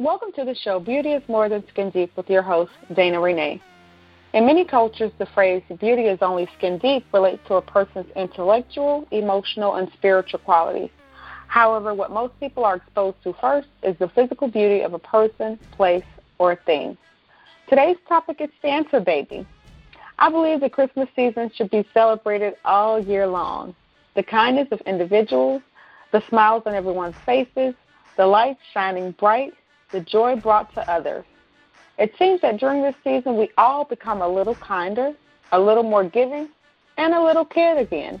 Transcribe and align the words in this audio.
Welcome 0.00 0.30
to 0.36 0.44
the 0.44 0.54
show 0.54 0.78
Beauty 0.78 1.10
is 1.10 1.28
More 1.28 1.48
Than 1.48 1.66
Skin 1.66 1.90
Deep 1.90 2.16
with 2.16 2.30
your 2.30 2.40
host, 2.40 2.70
Dana 2.94 3.18
Renee. 3.18 3.60
In 4.32 4.46
many 4.46 4.64
cultures, 4.64 5.10
the 5.18 5.26
phrase 5.26 5.60
beauty 5.80 6.02
is 6.02 6.20
only 6.22 6.48
skin 6.56 6.78
deep 6.78 7.04
relates 7.12 7.40
to 7.48 7.54
a 7.54 7.62
person's 7.62 8.06
intellectual, 8.14 9.08
emotional, 9.10 9.74
and 9.74 9.90
spiritual 9.94 10.38
qualities. 10.38 10.90
However, 11.48 11.94
what 11.94 12.12
most 12.12 12.38
people 12.38 12.64
are 12.64 12.76
exposed 12.76 13.20
to 13.24 13.34
first 13.40 13.66
is 13.82 13.98
the 13.98 14.08
physical 14.10 14.46
beauty 14.46 14.82
of 14.82 14.94
a 14.94 15.00
person, 15.00 15.58
place, 15.72 16.06
or 16.38 16.54
thing. 16.54 16.96
Today's 17.68 17.96
topic 18.08 18.40
is 18.40 18.50
Santa 18.62 19.00
Baby. 19.00 19.44
I 20.20 20.30
believe 20.30 20.60
the 20.60 20.70
Christmas 20.70 21.08
season 21.16 21.50
should 21.56 21.70
be 21.70 21.84
celebrated 21.92 22.54
all 22.64 23.00
year 23.00 23.26
long. 23.26 23.74
The 24.14 24.22
kindness 24.22 24.68
of 24.70 24.80
individuals, 24.82 25.60
the 26.12 26.22
smiles 26.28 26.62
on 26.66 26.74
everyone's 26.76 27.16
faces, 27.26 27.74
the 28.16 28.26
lights 28.26 28.60
shining 28.72 29.10
bright, 29.18 29.54
the 29.90 30.00
joy 30.00 30.36
brought 30.36 30.72
to 30.74 30.90
others. 30.90 31.24
It 31.98 32.12
seems 32.18 32.40
that 32.42 32.58
during 32.58 32.82
this 32.82 32.94
season 33.02 33.36
we 33.36 33.50
all 33.58 33.84
become 33.84 34.22
a 34.22 34.28
little 34.28 34.54
kinder, 34.54 35.12
a 35.52 35.58
little 35.58 35.82
more 35.82 36.04
giving, 36.04 36.48
and 36.96 37.14
a 37.14 37.22
little 37.22 37.44
cared 37.44 37.78
again. 37.78 38.20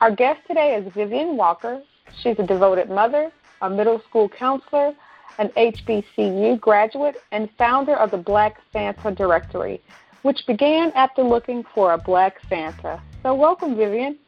Our 0.00 0.10
guest 0.14 0.40
today 0.46 0.74
is 0.74 0.92
Vivian 0.92 1.36
Walker. 1.36 1.82
She's 2.22 2.38
a 2.38 2.46
devoted 2.46 2.90
mother, 2.90 3.30
a 3.62 3.70
middle 3.70 4.00
school 4.08 4.28
counselor, 4.28 4.94
an 5.38 5.48
HBCU 5.56 6.60
graduate, 6.60 7.16
and 7.32 7.48
founder 7.56 7.96
of 7.96 8.10
the 8.10 8.16
Black 8.16 8.60
Santa 8.72 9.14
Directory, 9.14 9.80
which 10.22 10.46
began 10.46 10.90
after 10.92 11.22
looking 11.22 11.64
for 11.74 11.92
a 11.92 11.98
Black 11.98 12.36
Santa. 12.48 13.00
So, 13.22 13.34
welcome, 13.34 13.76
Vivian. 13.76 14.18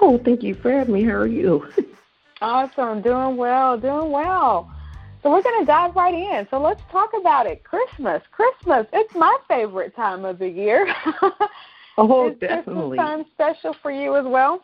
Oh, 0.00 0.20
thank 0.24 0.42
you 0.42 0.54
for 0.54 0.70
having 0.70 0.94
me. 0.94 1.04
How 1.04 1.12
are 1.12 1.26
you? 1.26 1.66
Awesome. 2.42 3.02
Doing 3.02 3.36
well, 3.36 3.78
doing 3.78 4.10
well. 4.10 4.68
So 5.22 5.30
we're 5.30 5.42
going 5.42 5.60
to 5.60 5.66
dive 5.66 5.94
right 5.94 6.14
in. 6.14 6.46
So 6.50 6.60
let's 6.60 6.80
talk 6.90 7.10
about 7.18 7.46
it. 7.46 7.62
Christmas. 7.62 8.22
Christmas. 8.32 8.86
It's 8.92 9.14
my 9.14 9.36
favorite 9.48 9.94
time 9.94 10.24
of 10.24 10.38
the 10.38 10.48
year. 10.48 10.86
oh, 11.96 12.30
Is 12.30 12.38
definitely. 12.40 12.98
Christmas 12.98 13.16
time 13.16 13.24
special 13.32 13.76
for 13.82 13.90
you 13.92 14.16
as 14.16 14.24
well? 14.26 14.60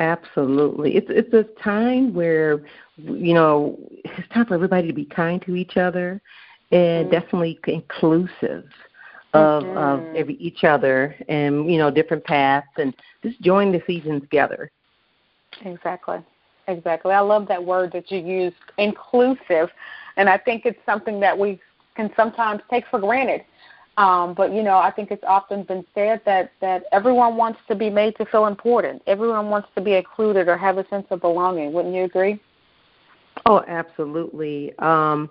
Absolutely. 0.00 0.94
It's 0.96 1.08
it's 1.10 1.34
a 1.34 1.42
time 1.60 2.14
where 2.14 2.60
you 2.96 3.34
know 3.34 3.76
it's 4.04 4.28
time 4.32 4.46
for 4.46 4.54
everybody 4.54 4.86
to 4.86 4.94
be 4.94 5.04
kind 5.04 5.42
to 5.42 5.56
each 5.56 5.76
other 5.76 6.20
and 6.70 7.08
Mhm. 7.08 7.10
definitely 7.10 7.58
inclusive 7.66 8.64
of 9.34 9.64
Mhm. 9.64 9.76
of 9.76 10.16
every 10.16 10.34
each 10.34 10.62
other 10.62 11.16
and 11.28 11.68
you 11.70 11.78
know 11.78 11.90
different 11.90 12.22
paths 12.24 12.68
and 12.76 12.94
just 13.24 13.40
join 13.40 13.72
the 13.72 13.82
season 13.88 14.20
together. 14.20 14.70
Exactly. 15.64 16.22
Exactly. 16.68 17.12
I 17.12 17.20
love 17.20 17.48
that 17.48 17.64
word 17.64 17.92
that 17.92 18.10
you 18.12 18.18
used, 18.18 18.56
inclusive. 18.76 19.70
And 20.16 20.28
I 20.28 20.36
think 20.36 20.66
it's 20.66 20.78
something 20.84 21.18
that 21.20 21.36
we 21.36 21.58
can 21.96 22.10
sometimes 22.14 22.60
take 22.70 22.84
for 22.90 23.00
granted. 23.00 23.44
Um, 23.96 24.34
but 24.34 24.52
you 24.52 24.62
know, 24.62 24.78
I 24.78 24.92
think 24.92 25.10
it's 25.10 25.24
often 25.26 25.64
been 25.64 25.84
said 25.92 26.20
that 26.24 26.52
that 26.60 26.84
everyone 26.92 27.36
wants 27.36 27.58
to 27.66 27.74
be 27.74 27.90
made 27.90 28.16
to 28.18 28.26
feel 28.26 28.46
important. 28.46 29.02
Everyone 29.08 29.48
wants 29.50 29.68
to 29.74 29.80
be 29.80 29.94
included 29.94 30.46
or 30.46 30.56
have 30.56 30.78
a 30.78 30.86
sense 30.88 31.06
of 31.10 31.20
belonging. 31.20 31.72
Wouldn't 31.72 31.94
you 31.94 32.04
agree? 32.04 32.38
Oh, 33.46 33.64
absolutely. 33.66 34.76
Um, 34.78 35.28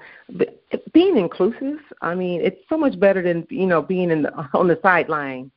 being 0.91 1.17
inclusive, 1.17 1.79
I 2.01 2.15
mean, 2.15 2.41
it's 2.41 2.59
so 2.67 2.77
much 2.77 2.99
better 2.99 3.21
than 3.21 3.47
you 3.49 3.67
know 3.67 3.81
being 3.81 4.11
in 4.11 4.23
the, 4.23 4.33
on 4.53 4.67
the 4.67 4.79
sideline 4.81 5.49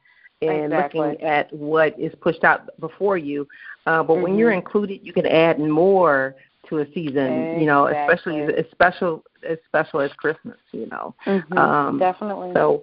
and 0.42 0.64
Exactly. 0.72 1.00
looking 1.00 1.22
at 1.22 1.52
what 1.52 1.98
is 1.98 2.12
pushed 2.20 2.44
out 2.44 2.68
before 2.80 3.16
you. 3.18 3.46
Uh, 3.86 4.02
but 4.02 4.14
when 4.16 4.32
Mhm. 4.32 4.38
you're 4.38 4.52
included, 4.52 5.00
you 5.02 5.12
can 5.12 5.26
add 5.26 5.58
more 5.58 6.34
to 6.68 6.78
a 6.78 6.86
season. 6.92 7.58
You 7.58 7.66
know, 7.66 7.86
especially 7.86 8.40
as 8.40 8.66
special 8.70 9.22
as 9.46 9.58
special 9.66 10.00
as 10.00 10.12
Christmas. 10.14 10.58
You 10.72 10.86
know, 10.86 11.14
Mm-hmm. 11.26 11.58
Um, 11.58 11.98
Definitely. 11.98 12.52
so 12.54 12.82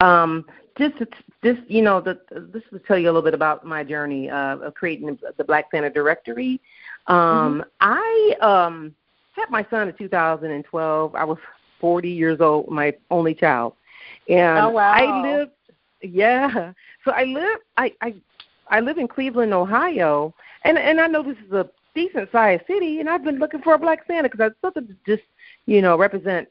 um, 0.00 0.44
just 0.76 0.96
just 1.42 1.60
you 1.68 1.82
know, 1.82 2.00
the, 2.00 2.18
this 2.30 2.62
will 2.70 2.78
tell 2.80 2.98
you 2.98 3.06
a 3.06 3.10
little 3.10 3.22
bit 3.22 3.34
about 3.34 3.64
my 3.64 3.82
journey 3.84 4.28
uh, 4.30 4.56
of 4.58 4.74
creating 4.74 5.18
the 5.36 5.44
Black 5.44 5.66
Santa 5.70 5.90
Directory. 5.90 6.60
Um, 7.06 7.64
I 7.80 8.34
um, 8.40 8.94
had 9.32 9.50
my 9.50 9.66
son 9.70 9.88
in 9.88 9.94
2012. 9.94 11.14
I 11.14 11.24
was 11.24 11.38
40 11.80 12.10
years 12.10 12.40
old, 12.40 12.68
my 12.68 12.92
only 13.10 13.34
child, 13.34 13.74
and 14.28 14.66
Oh, 14.66 14.70
wow. 14.70 14.92
I 14.92 15.06
lived. 15.06 15.52
Yeah, 16.02 16.72
so 17.04 17.12
I 17.12 17.24
live. 17.24 17.58
I 17.76 17.92
I 18.02 18.14
I 18.68 18.80
live 18.80 18.98
in 18.98 19.08
Cleveland, 19.08 19.52
Ohio, 19.54 20.34
and 20.64 20.78
and 20.78 21.00
I 21.00 21.06
know 21.06 21.22
this 21.22 21.36
is 21.46 21.52
a 21.52 21.68
decent 21.94 22.30
sized 22.30 22.66
city, 22.66 23.00
and 23.00 23.08
I've 23.08 23.24
been 23.24 23.38
looking 23.38 23.62
for 23.62 23.74
a 23.74 23.78
Black 23.78 24.06
Santa 24.06 24.28
because 24.28 24.40
I 24.40 24.50
something 24.66 24.86
to 24.86 24.94
just 25.16 25.26
you 25.66 25.80
know 25.82 25.96
represent 25.98 26.48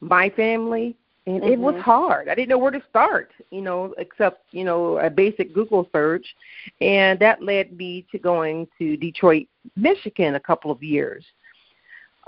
my 0.00 0.28
family 0.30 0.96
and 1.26 1.44
it 1.44 1.58
was 1.58 1.74
Mhm. 1.74 1.80
hard. 1.80 2.28
I 2.28 2.34
didn't 2.34 2.48
know 2.48 2.58
where 2.58 2.70
to 2.72 2.82
start, 2.88 3.32
you 3.50 3.60
know, 3.60 3.94
except, 3.98 4.52
you 4.52 4.64
know, 4.64 4.98
a 4.98 5.08
basic 5.10 5.52
Google 5.54 5.88
search. 5.92 6.26
And 6.80 7.18
that 7.20 7.42
led 7.42 7.76
me 7.76 8.04
to 8.10 8.18
going 8.18 8.66
to 8.78 8.96
Detroit, 8.96 9.46
Michigan 9.76 10.34
a 10.34 10.40
couple 10.40 10.70
of 10.70 10.82
years. 10.82 11.24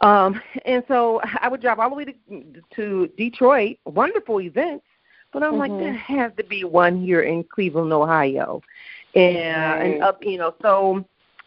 Um, 0.04 0.38
and 0.66 0.84
so 0.86 1.20
I 1.40 1.48
would 1.48 1.62
drive 1.62 1.78
all 1.78 1.88
the 1.88 1.96
way 1.96 2.04
to, 2.04 2.14
to 2.76 3.08
Detroit, 3.16 3.78
wonderful 3.86 4.38
events, 4.42 4.84
but 5.32 5.42
I'm 5.42 5.56
like, 5.56 5.72
Mhm. 5.72 5.78
there 5.78 5.94
has 5.94 6.30
to 6.36 6.44
be 6.44 6.62
one 6.64 7.00
here 7.00 7.22
in 7.22 7.42
Cleveland, 7.44 7.90
Ohio. 7.90 8.60
And, 9.14 9.64
Right. 9.64 9.82
and 9.82 10.02
up, 10.02 10.22
you 10.22 10.36
know, 10.36 10.54
so 10.60 11.04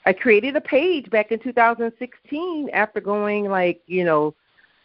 I 0.07 0.13
created 0.13 0.55
a 0.55 0.61
page 0.61 1.07
back 1.11 1.31
in 1.31 1.37
2016 1.39 2.69
after 2.73 2.99
going 2.99 3.47
like, 3.47 3.81
you 3.85 4.03
know, 4.03 4.33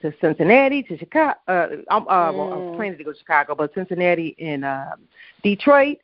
to 0.03 0.13
Cincinnati, 0.21 0.83
to 0.83 0.99
Chicago. 0.99 1.39
Uh, 1.49 1.69
um, 1.89 2.07
uh, 2.09 2.33
well, 2.33 2.49
I 2.53 2.57
was 2.57 2.65
Mm. 2.73 2.77
planning 2.77 2.99
to 2.99 3.05
go 3.05 3.13
to 3.13 3.19
Chicago, 3.19 3.55
but 3.55 3.73
Cincinnati 3.73 4.37
and 4.39 4.67
um, 4.67 5.09
Detroit. 5.43 5.99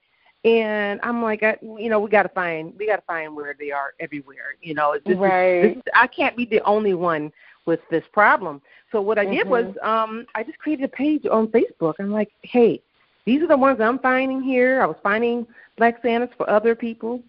And 0.45 1.01
I'm 1.03 1.21
like, 1.21 1.43
I, 1.43 1.59
you 1.61 1.91
know, 1.91 1.99
we 1.99 2.09
got 2.09 2.23
to 2.23 2.29
find, 2.29 2.73
we 2.79 2.87
got 2.87 2.97
to 2.97 3.03
find 3.03 3.35
where 3.35 3.55
they 3.59 3.73
are 3.73 3.93
everywhere. 3.99 4.55
You 4.63 4.75
know, 4.75 4.95
this 5.05 5.15
is, 5.15 5.21
Right. 5.21 5.63
this 5.63 5.77
is, 5.77 5.83
I 5.95 6.07
can't 6.07 6.37
be 6.37 6.45
the 6.47 6.63
only 6.63 6.95
one 6.95 7.33
with 7.69 7.81
this 7.91 8.05
problem. 8.13 8.63
So 8.93 9.01
what 9.03 9.19
I 9.19 9.27
did 9.27 9.47
Mhm. 9.47 9.51
was, 9.51 9.67
um, 9.83 10.27
I 10.35 10.45
just 10.45 10.59
created 10.59 10.85
a 10.87 10.89
page 10.89 11.27
on 11.31 11.49
Facebook. 11.49 11.95
I'm 12.01 12.13
like, 12.13 12.31
hey, 12.43 12.83
these 13.27 13.43
are 13.43 13.49
the 13.49 13.57
ones 13.59 13.81
I'm 13.81 14.01
finding 14.01 14.43
here. 14.43 14.83
I 14.83 14.87
was 14.87 14.97
finding 15.03 15.47
Black 15.79 16.03
Santas 16.03 16.35
for 16.37 16.51
other 16.51 16.75
people. 16.75 17.23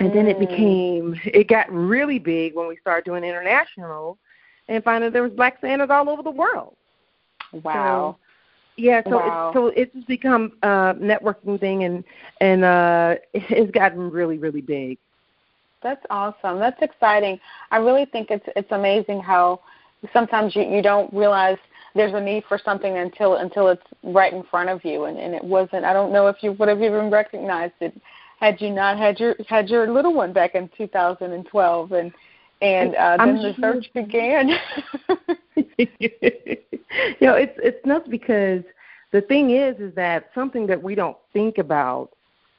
And 0.00 0.14
then 0.14 0.28
it 0.28 0.38
Mm. 0.38 0.40
became, 0.40 1.20
it 1.26 1.48
got 1.48 1.70
really 1.72 2.18
big 2.18 2.54
when 2.54 2.68
we 2.68 2.76
started 2.76 3.04
doing 3.04 3.24
international 3.24 4.18
and 4.68 4.84
finding 4.84 5.12
there 5.12 5.22
was 5.24 5.32
Black 5.32 5.60
Santas 5.60 5.90
all 5.90 6.08
over 6.10 6.22
the 6.22 6.30
world. 6.30 6.76
wow. 7.64 8.16
Yeah, 8.76 9.02
so 9.08 9.18
Wow. 9.18 9.50
it's 9.50 9.54
so 9.54 9.66
it's 9.68 9.94
just 9.94 10.06
become 10.06 10.52
a 10.62 10.94
networking 10.94 11.60
thing, 11.60 11.84
and 11.84 12.04
and 12.40 12.64
uh, 12.64 13.16
it's 13.34 13.70
gotten 13.72 14.10
really 14.10 14.38
really 14.38 14.62
big. 14.62 14.98
That's 15.82 16.04
awesome. 16.10 16.58
That's 16.58 16.80
exciting. 16.82 17.38
I 17.70 17.76
really 17.78 18.04
think 18.06 18.30
it's 18.30 18.46
it's 18.56 18.70
amazing 18.72 19.20
how 19.20 19.60
sometimes 20.12 20.54
you 20.56 20.62
you 20.62 20.82
don't 20.82 21.12
realize 21.12 21.58
there's 21.94 22.14
a 22.14 22.20
need 22.20 22.44
for 22.48 22.58
something 22.64 22.98
until 22.98 23.36
until 23.36 23.68
it's 23.68 23.82
right 24.02 24.32
in 24.32 24.42
front 24.44 24.68
of 24.68 24.84
you 24.84 25.04
and, 25.04 25.18
and 25.18 25.34
it 25.34 25.42
wasn't 25.42 25.84
I 25.84 25.92
don't 25.92 26.12
know 26.12 26.26
if 26.28 26.36
you 26.42 26.52
would 26.52 26.68
have 26.68 26.82
even 26.82 27.10
recognized 27.10 27.74
it 27.80 27.98
had 28.40 28.60
you 28.60 28.70
not 28.70 28.98
had 28.98 29.18
your 29.18 29.34
had 29.48 29.68
your 29.68 29.90
little 29.90 30.14
one 30.14 30.32
back 30.32 30.54
in 30.54 30.68
2012 30.76 31.92
and 31.92 32.12
and 32.60 32.96
uh, 32.96 33.16
I'm 33.18 33.36
then 33.36 33.42
the 33.42 33.54
sure- 33.54 33.74
search 33.74 33.92
began. 33.94 34.48
you 35.78 36.10
know, 37.20 37.34
it's 37.34 37.58
it's 37.62 37.84
nuts 37.86 38.08
because 38.08 38.62
the 39.12 39.20
thing 39.22 39.50
is, 39.50 39.78
is 39.78 39.94
that 39.94 40.30
something 40.34 40.66
that 40.66 40.82
we 40.82 40.94
don't 40.94 41.16
think 41.32 41.58
about. 41.58 42.10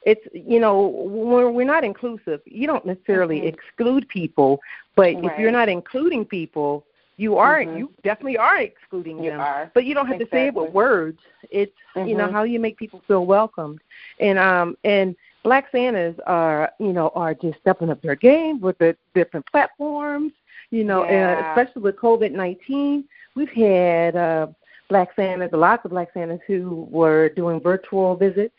It's 0.02 0.26
you 0.32 0.60
know 0.60 0.86
when 0.86 1.54
we're 1.54 1.64
not 1.64 1.84
inclusive, 1.84 2.40
you 2.46 2.66
don't 2.66 2.86
necessarily 2.86 3.40
Mhm. 3.42 3.48
exclude 3.48 4.08
people, 4.08 4.60
but 4.96 5.10
if 5.10 5.38
you're 5.38 5.50
not 5.50 5.68
including 5.68 6.24
people, 6.24 6.84
you 7.18 7.36
are 7.36 7.60
Mhm. 7.62 7.78
you 7.78 7.92
definitely 8.02 8.38
are 8.38 8.58
excluding 8.58 9.22
you 9.22 9.30
them. 9.30 9.40
are. 9.40 9.70
But 9.74 9.84
you 9.84 9.94
don't 9.94 10.06
have 10.06 10.18
to 10.18 10.28
say 10.28 10.46
it 10.46 10.54
with 10.54 10.72
words. 10.72 11.20
It's 11.50 11.76
you 11.96 12.14
know 12.14 12.28
Mhm. 12.28 12.32
how 12.32 12.44
you 12.44 12.58
make 12.58 12.78
people 12.78 13.00
feel 13.06 13.26
welcomed, 13.26 13.80
and 14.20 14.38
um 14.38 14.76
and 14.84 15.14
Black 15.42 15.70
Santas 15.70 16.18
are 16.26 16.72
you 16.78 16.92
know 16.94 17.12
are 17.14 17.34
just 17.34 17.58
stepping 17.60 17.90
up 17.90 18.00
their 18.00 18.14
game 18.16 18.58
with 18.60 18.78
the 18.78 18.96
different 19.14 19.44
platforms. 19.46 20.32
You 20.70 20.84
know, 20.84 21.04
Yeah. 21.04 21.32
uh, 21.32 21.48
especially 21.50 21.82
with 21.82 21.96
COVID 21.96 22.32
nineteen, 22.32 23.04
we've 23.34 23.50
had 23.50 24.16
uh, 24.16 24.46
Black 24.88 25.12
Santas, 25.14 25.52
lots 25.52 25.84
of 25.84 25.90
Black 25.90 26.12
Santas 26.14 26.40
who 26.46 26.88
were 26.90 27.28
doing 27.30 27.60
virtual 27.60 28.16
visits 28.16 28.54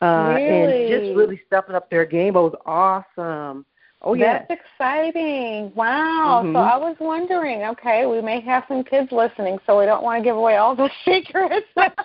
uh, 0.00 0.38
and 0.40 0.88
just 0.88 1.16
really 1.16 1.40
stepping 1.46 1.74
up 1.74 1.90
their 1.90 2.04
game. 2.04 2.36
It 2.36 2.40
was 2.40 2.54
awesome. 2.66 3.64
Oh 4.02 4.14
yeah. 4.14 4.44
That's 4.48 4.60
exciting. 4.60 5.72
Wow. 5.74 6.42
So 6.44 6.48
Mhm. 6.50 6.70
I 6.70 6.76
was 6.76 6.96
wondering, 7.00 7.64
okay, 7.64 8.06
we 8.06 8.20
may 8.20 8.40
have 8.40 8.64
some 8.68 8.84
kids 8.84 9.10
listening, 9.10 9.58
so 9.66 9.78
we 9.78 9.86
don't 9.86 10.04
want 10.04 10.20
to 10.20 10.24
give 10.24 10.36
away 10.36 10.56
all 10.56 10.76
the 10.76 10.88
secrets. 11.04 11.66
but 11.76 11.96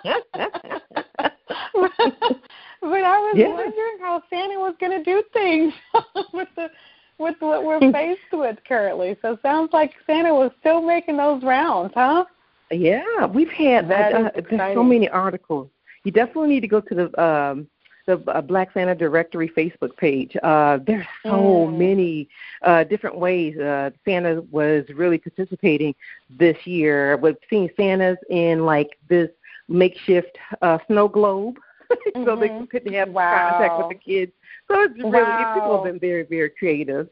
I 2.82 3.18
was 3.18 3.36
Yeah. 3.36 3.48
wondering 3.48 3.98
how 4.00 4.22
Santa 4.28 4.58
was 4.58 4.74
going 4.80 4.92
to 4.92 5.04
do 5.04 5.22
things 5.32 5.72
with 6.32 6.48
the 6.56 6.70
with 7.18 7.36
what 7.40 7.64
we're 7.64 7.92
faced 7.92 8.32
with 8.32 8.58
currently. 8.66 9.16
So 9.22 9.34
it 9.34 9.42
sounds 9.42 9.72
like 9.72 9.92
Santa 10.04 10.34
was 10.34 10.50
still 10.58 10.82
making 10.82 11.16
those 11.16 11.44
rounds, 11.44 11.92
huh? 11.94 12.24
Yeah, 12.72 13.26
we've 13.26 13.50
had 13.50 13.88
That 13.88 14.12
uh, 14.12 14.30
there's 14.50 14.74
so 14.74 14.82
many 14.82 15.08
articles. 15.08 15.70
You 16.02 16.10
definitely 16.10 16.48
need 16.48 16.60
to 16.60 16.68
go 16.68 16.80
to 16.80 16.94
the 16.94 17.22
um, 17.22 17.68
the 18.06 18.22
uh, 18.28 18.40
Black 18.40 18.72
Santa 18.72 18.94
Directory 18.94 19.48
Facebook 19.56 19.96
page. 19.96 20.36
Uh, 20.42 20.78
there's 20.86 21.06
so 21.22 21.66
Mm. 21.68 21.76
many 21.78 22.28
uh, 22.62 22.84
different 22.84 23.16
ways 23.18 23.58
uh, 23.58 23.90
Santa 24.04 24.42
was 24.50 24.84
really 24.94 25.18
participating 25.18 25.94
this 26.30 26.56
year. 26.66 27.16
We've 27.16 27.36
seen 27.48 27.70
Santas 27.76 28.18
in 28.30 28.64
like 28.64 28.98
this 29.08 29.30
makeshift 29.68 30.36
uh, 30.62 30.78
snow 30.86 31.08
globe, 31.08 31.56
so 32.24 32.36
they 32.36 32.50
Mhm. 32.50 32.68
couldn't 32.70 32.92
have 32.92 33.08
Wow. 33.10 33.46
contact 33.48 33.76
with 33.78 33.88
the 33.88 33.94
kids. 33.94 34.32
So 34.68 34.82
it's 34.82 35.02
really 35.04 35.44
people 35.52 35.72
have 35.72 35.82
been 35.82 35.98
very 35.98 36.22
very 36.24 36.50
creative. 36.50 37.08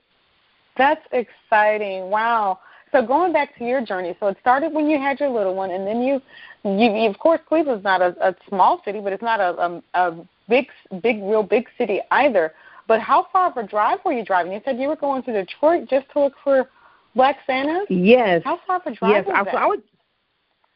That's 0.76 1.04
exciting. 1.12 2.10
Wow. 2.10 2.58
So 2.92 3.02
going 3.04 3.32
back 3.32 3.56
to 3.58 3.64
your 3.64 3.80
journey, 3.84 4.14
so 4.20 4.26
it 4.28 4.36
started 4.40 4.72
when 4.72 4.88
you 4.88 4.98
had 4.98 5.18
your 5.20 5.30
little 5.30 5.54
one, 5.54 5.70
and 5.70 5.86
then 5.86 6.02
you, 6.02 6.20
you, 6.64 6.92
you 6.94 7.08
of 7.08 7.18
course, 7.18 7.40
Cleveland's 7.48 7.84
not 7.84 8.02
a, 8.02 8.14
a 8.26 8.34
small 8.48 8.82
city, 8.84 9.00
but 9.00 9.12
it's 9.12 9.22
not 9.22 9.40
a, 9.40 9.50
a, 9.60 9.82
a 9.94 10.28
big, 10.48 10.66
big, 11.02 11.22
real 11.22 11.42
big 11.42 11.66
city 11.78 12.00
either. 12.10 12.52
But 12.88 13.00
how 13.00 13.26
far 13.32 13.50
of 13.50 13.56
a 13.56 13.66
drive 13.66 13.98
were 14.04 14.12
you 14.12 14.24
driving? 14.24 14.52
You 14.52 14.60
said 14.64 14.78
you 14.78 14.88
were 14.88 14.96
going 14.96 15.22
to 15.24 15.32
Detroit 15.32 15.88
just 15.88 16.10
to 16.12 16.20
look 16.20 16.34
for 16.42 16.68
Black 17.14 17.38
Santa. 17.46 17.84
Yes. 17.88 18.42
How 18.44 18.58
far 18.66 18.76
of 18.76 18.82
a 18.86 18.94
drive 18.94 19.10
Yes, 19.10 19.26
was 19.26 19.34
I, 19.38 19.44
that? 19.44 19.54
I 19.54 19.66
was 19.66 19.78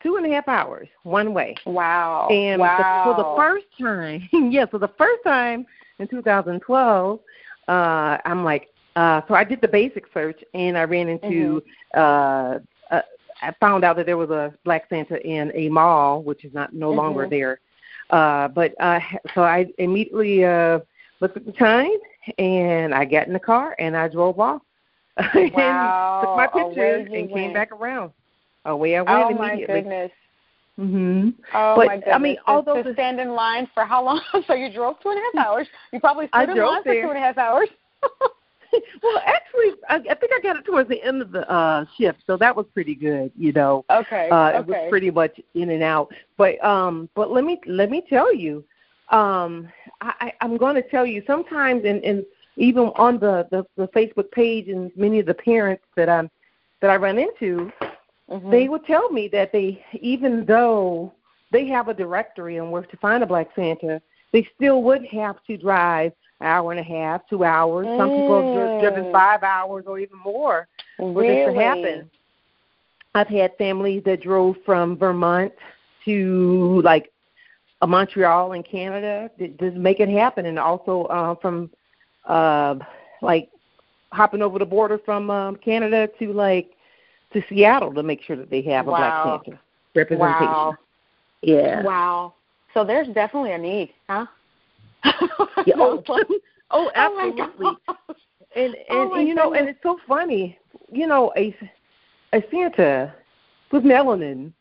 two 0.02 0.16
and 0.16 0.26
a 0.26 0.34
half 0.34 0.46
hours 0.48 0.88
one 1.02 1.32
way. 1.34 1.54
wow. 1.66 2.28
And 2.30 2.60
wow. 2.60 3.04
the, 3.06 3.12
for 3.12 3.22
the 3.22 3.36
first 3.36 3.66
time, 3.80 4.28
yeah, 4.52 4.66
so 4.70 4.78
the 4.78 4.90
first 4.98 5.22
time 5.24 5.66
in 5.98 6.06
2012, 6.08 7.20
uh, 7.69 8.19
I'm 8.24 8.44
like, 8.44 8.69
uh, 8.94 9.22
so 9.28 9.34
I 9.34 9.44
did 9.44 9.60
the 9.60 9.69
basic 9.69 10.04
search 10.14 10.42
and 10.54 10.78
I 10.78 10.84
ran 10.84 11.08
into, 11.08 11.62
uh, 11.96 12.58
uh, 12.90 13.02
I 13.42 13.52
found 13.60 13.84
out 13.84 13.96
that 13.96 14.06
there 14.06 14.16
was 14.16 14.30
a 14.30 14.54
Black 14.64 14.84
Santa 14.88 15.20
in 15.26 15.52
a 15.54 15.69
mall, 15.69 16.22
which 16.22 16.44
is 16.44 16.54
not 16.54 16.72
no 16.72 16.90
longer 16.92 17.26
Mhm. 17.26 17.30
there. 17.30 17.60
Uh, 18.11 18.49
but 18.49 18.75
uh, 18.81 19.00
so 19.35 19.43
I 19.43 19.67
immediately 19.79 20.44
uh, 20.44 20.81
looked 21.20 21.37
at 21.37 21.44
the 21.47 21.53
time 21.53 21.91
and 22.38 22.94
I 22.94 23.05
got 23.05 23.26
in 23.26 23.32
the 23.32 23.41
car 23.41 23.75
and 23.79 23.97
I 23.97 24.08
drove 24.08 24.38
off 24.38 24.62
and 25.17 25.53
took 25.55 26.37
my 26.37 26.47
pictures 26.47 27.08
and 27.12 27.29
came 27.29 27.32
went. 27.32 27.55
back 27.55 27.73
around. 27.73 28.12
Away 28.64 28.97
I 28.97 29.03
went 29.03 29.31
oh 29.31 29.32
my 29.35 29.50
immediately. 29.50 29.75
goodness. 29.75 30.11
hmm 30.76 31.29
Oh 31.55 31.76
But, 31.76 31.87
my 31.87 32.03
I 32.12 32.19
mean, 32.19 32.37
to, 32.37 32.43
although 32.49 32.76
to 32.79 32.82
the- 32.82 32.93
stand 32.94 33.20
in 33.20 33.31
line 33.35 33.69
for 33.75 33.85
how 33.85 34.05
long? 34.05 34.20
so 34.47 34.55
you 34.55 34.73
drove 34.73 35.00
two 35.00 35.11
and 35.11 35.19
a 35.19 35.23
half 35.38 35.47
hours. 35.49 35.69
You 35.93 36.00
probably 36.00 36.29
I 36.32 36.43
stood 36.44 36.50
in 36.50 36.56
drove 36.56 36.73
line 36.73 36.82
for 36.82 36.94
two 36.94 37.08
and 37.08 37.17
a 37.17 37.20
half 37.20 37.38
hours. 37.38 37.69
well, 39.02 39.23
actually, 39.26 39.75
I, 39.88 39.96
I 40.11 40.14
think 40.14 40.32
I 40.34 40.40
got 40.43 40.56
it 40.56 40.64
towards 40.64 40.88
the 40.88 41.02
end 41.02 41.23
of 41.23 41.32
the 41.32 41.49
uh 41.50 41.84
shift, 41.99 42.23
so 42.26 42.37
that 42.37 42.55
was 42.55 42.67
pretty 42.75 42.94
good. 42.94 43.32
You 43.37 43.52
know, 43.52 43.84
okay. 43.90 44.28
uh, 44.31 44.61
it 44.61 44.67
was 44.67 44.76
pretty 44.88 45.11
much 45.11 45.40
in 45.55 45.70
and 45.70 45.82
out. 45.82 46.12
But 46.37 46.62
um, 46.64 47.08
but 47.14 47.31
let 47.31 47.44
me 47.44 47.61
let 47.67 47.90
me 47.90 48.02
tell 48.08 48.34
you, 48.34 48.64
um, 49.11 49.69
I, 50.00 50.12
I, 50.20 50.32
I'm 50.40 50.56
going 50.56 50.75
to 50.76 50.88
tell 50.88 51.06
you 51.06 51.23
sometimes, 51.26 51.84
and 51.84 52.02
and 52.05 52.25
even 52.56 52.84
on 52.96 53.19
the, 53.19 53.46
the 53.50 53.64
the 53.76 53.88
Facebook 53.88 54.31
page, 54.31 54.69
and 54.69 54.90
many 54.96 55.20
of 55.20 55.26
the 55.26 55.34
parents 55.34 55.84
that 55.96 56.08
I'm 56.08 56.31
that 56.81 56.90
I 56.90 56.96
run 56.96 57.19
into, 57.19 57.72
Mhm. 58.31 58.50
they 58.50 58.69
would 58.69 58.84
tell 58.84 59.11
me 59.11 59.29
that 59.29 59.52
they, 59.52 59.84
even 60.00 60.44
though 60.44 61.12
they 61.52 61.67
have 61.67 61.88
a 61.88 61.94
directory 61.94 62.56
and 62.56 62.70
where 62.72 62.82
to 62.82 62.96
find 62.96 63.22
a 63.22 63.26
Black 63.26 63.49
Santa, 63.55 64.02
they 64.32 64.49
still 64.56 64.82
would 64.82 65.05
have 65.06 65.43
to 65.44 65.56
drive 65.56 66.12
hour 66.40 66.70
and 66.72 66.80
a 66.80 66.82
half, 66.82 67.26
two 67.28 67.44
hours. 67.44 67.86
Some 67.98 68.12
people 68.12 68.42
have 68.42 68.52
dri- 68.52 68.80
driven 68.80 69.04
Mm. 69.04 69.12
five 69.12 69.42
hours 69.42 69.84
or 69.86 69.98
even 69.98 70.18
more 70.18 70.68
for 70.96 71.12
really? 71.12 71.34
this 71.36 71.46
to 71.46 71.60
happen. 71.60 72.10
I've 73.14 73.28
had 73.28 73.56
families 73.56 74.02
that 74.04 74.20
drove 74.20 74.56
from 74.64 74.96
Vermont 74.96 75.52
to 76.04 76.80
like 76.84 77.10
uh, 77.80 77.86
Montreal 77.86 78.52
in 78.52 78.62
Canada 78.62 79.30
to 79.38 79.48
just 79.48 79.76
make 79.76 80.00
it 80.00 80.08
happen, 80.08 80.46
and 80.46 80.58
also 80.58 81.04
uh, 81.04 81.34
from 81.36 81.70
uh, 82.26 82.74
like 83.22 83.48
hopping 84.12 84.42
over 84.42 84.58
the 84.58 84.66
border 84.66 84.98
from 84.98 85.30
um, 85.30 85.56
Canada 85.56 86.08
to 86.18 86.32
like 86.32 86.70
to 87.32 87.42
Seattle 87.48 87.92
to 87.94 88.02
make 88.02 88.22
sure 88.22 88.36
that 88.36 88.50
they 88.50 88.62
have 88.62 88.86
a 88.86 88.90
Wow. 88.90 88.98
Black 88.98 89.42
Santa 89.44 89.60
representation. 89.94 90.46
Wow. 90.52 90.76
Yeah. 91.42 91.82
Wow. 91.82 92.34
So 92.74 92.84
there's 92.84 93.08
definitely 93.08 93.52
a 93.52 93.58
need, 93.58 93.92
huh? 94.08 94.26
Yeah, 95.67 95.75
oh, 95.79 96.03
oh, 96.08 96.25
oh 96.70 96.91
absolutely. 96.94 97.67
gosh. 97.87 98.17
and 98.55 98.75
and, 98.75 98.75
Oh, 98.91 99.14
and 99.14 99.29
you 99.29 99.35
know, 99.35 99.55
and 99.55 99.69
it's 99.69 99.82
so 99.82 99.99
funny. 100.06 100.58
You 100.91 101.06
know, 101.06 101.32
a 101.37 101.55
a 102.32 102.43
Santa 102.50 103.14
with 103.73 103.85
melanin 103.85 104.53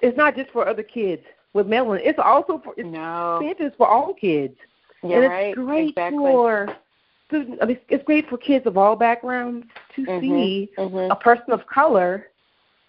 is 0.00 0.14
not 0.16 0.36
just 0.36 0.50
for 0.50 0.66
other 0.68 0.82
kids 0.82 1.22
with 1.52 1.66
melanin. 1.66 2.00
It's 2.04 2.18
also 2.22 2.60
for 2.64 2.74
it's 2.76 2.88
No. 2.88 3.38
Santa's 3.42 3.72
for 3.76 3.88
all 3.88 4.14
kids, 4.14 4.56
You're 5.02 5.24
and 5.24 5.32
right. 5.32 5.46
it's 5.48 5.54
great 5.56 5.88
exactly. 5.90 6.18
for 6.18 6.76
students. 7.28 7.58
I 7.62 7.66
mean, 7.66 7.78
it's 7.88 8.04
great 8.04 8.28
for 8.28 8.38
kids 8.38 8.66
of 8.66 8.76
all 8.76 8.96
backgrounds 8.96 9.66
to 9.96 10.02
Mhm, 10.02 10.20
see 10.20 10.70
mhm. 10.78 11.10
a 11.10 11.16
person 11.16 11.52
of 11.52 11.66
color. 11.66 12.28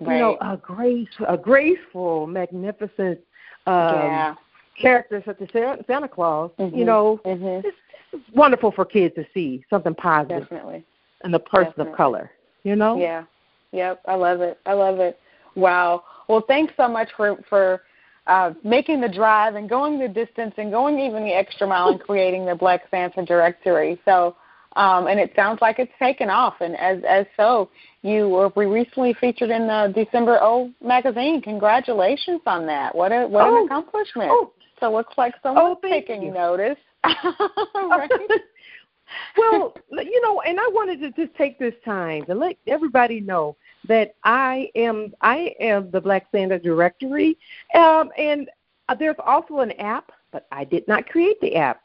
Right. 0.01 0.15
You 0.15 0.19
know, 0.21 0.37
a 0.41 0.57
grace, 0.57 1.07
a 1.25 1.37
graceful, 1.37 2.27
magnificent 2.27 3.19
um, 3.67 3.73
yeah. 3.95 4.35
Character 4.77 5.21
such 5.25 5.41
as 5.41 5.49
Santa, 5.87 6.07
Claus. 6.07 6.51
Mhm, 6.59 6.77
You 6.77 6.85
know, 6.85 7.19
mhm. 7.25 7.63
it's, 7.63 7.77
it's 8.11 8.23
wonderful 8.35 8.71
for 8.71 8.85
kids 8.85 9.15
to 9.15 9.25
see 9.33 9.63
something 9.69 9.95
positive 9.95 10.41
Definitely. 10.43 10.83
in 11.23 11.33
a 11.33 11.39
person 11.39 11.67
Definitely. 11.69 11.91
of 11.91 11.97
color. 11.97 12.31
You 12.63 12.75
know? 12.75 12.97
Yeah. 12.97 13.23
Yep. 13.71 14.01
I 14.07 14.15
love 14.15 14.41
it. 14.41 14.59
I 14.65 14.73
love 14.73 14.99
it. 14.99 15.19
Wow. 15.55 16.03
Well, 16.27 16.41
thanks 16.47 16.73
so 16.77 16.87
much 16.87 17.09
for 17.15 17.37
for 17.49 17.81
uh, 18.27 18.53
making 18.63 19.01
the 19.01 19.09
drive 19.09 19.55
and 19.55 19.69
going 19.69 19.99
the 19.99 20.07
distance 20.07 20.53
and 20.57 20.71
going 20.71 20.97
even 20.99 21.23
the 21.23 21.33
extra 21.33 21.67
mile 21.67 21.89
and 21.89 21.99
creating 22.07 22.45
the 22.45 22.55
Black 22.55 22.81
Santa 22.89 23.23
directory. 23.23 23.99
So, 24.03 24.35
um, 24.75 25.05
and 25.07 25.19
it 25.19 25.31
sounds 25.35 25.61
like 25.61 25.77
it's 25.77 25.91
taken 25.99 26.29
off. 26.29 26.55
And 26.61 26.75
as 26.77 27.03
as 27.07 27.25
so, 27.37 27.69
you 28.01 28.29
were 28.29 28.51
we 28.55 28.65
recently 28.65 29.13
featured 29.13 29.51
in 29.51 29.67
the 29.67 29.91
December 29.95 30.39
O 30.41 30.71
magazine. 30.83 31.41
Congratulations 31.41 32.41
on 32.47 32.65
that. 32.65 32.95
What 32.95 33.11
a 33.11 33.27
what 33.27 33.47
Oh. 33.47 33.57
an 33.59 33.65
accomplishment. 33.65 34.29
Oh, 34.31 34.51
So 34.79 34.91
looks 34.93 35.13
like 35.17 35.33
someone's 35.41 35.77
Oh, 35.83 35.87
taking 35.89 36.21
you. 36.23 36.31
notice. 36.31 36.77
right? 37.75 38.09
well, 39.37 39.73
you 39.91 40.21
know, 40.21 40.41
and 40.41 40.59
I 40.59 40.67
wanted 40.73 40.99
to 41.01 41.11
just 41.11 41.35
take 41.37 41.59
this 41.59 41.73
time 41.83 42.25
to 42.25 42.33
let 42.35 42.57
everybody 42.67 43.19
know 43.19 43.55
that 43.87 44.15
I 44.23 44.69
am 44.75 45.13
I 45.21 45.53
am 45.59 45.91
the 45.91 46.01
Black 46.01 46.27
Santa 46.31 46.57
directory, 46.59 47.37
um, 47.75 48.09
and 48.17 48.49
there's 48.99 49.15
also 49.25 49.59
an 49.59 49.71
app, 49.73 50.11
but 50.31 50.47
I 50.51 50.63
did 50.63 50.87
not 50.87 51.07
create 51.07 51.39
the 51.41 51.55
app. 51.55 51.81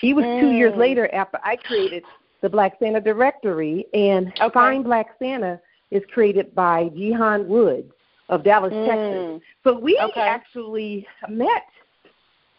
She 0.00 0.12
was 0.12 0.24
two 0.40 0.50
years 0.50 0.74
Mm. 0.74 0.78
later 0.78 1.14
after 1.14 1.38
I 1.44 1.56
created 1.56 2.02
the 2.42 2.48
Black 2.48 2.78
Santa 2.80 3.00
directory, 3.00 3.86
and 3.94 4.32
Okay. 4.40 4.52
Find 4.52 4.84
Black 4.84 5.16
Santa 5.18 5.60
is 5.90 6.02
created 6.12 6.54
by 6.54 6.88
Jihan 6.90 7.46
Woods 7.46 7.92
of 8.28 8.42
Dallas, 8.42 8.72
Texas. 8.84 9.24
Mm. 9.24 9.40
So 9.62 9.78
we 9.78 9.96
Okay. 10.02 10.20
actually 10.20 11.06
met, 11.28 11.66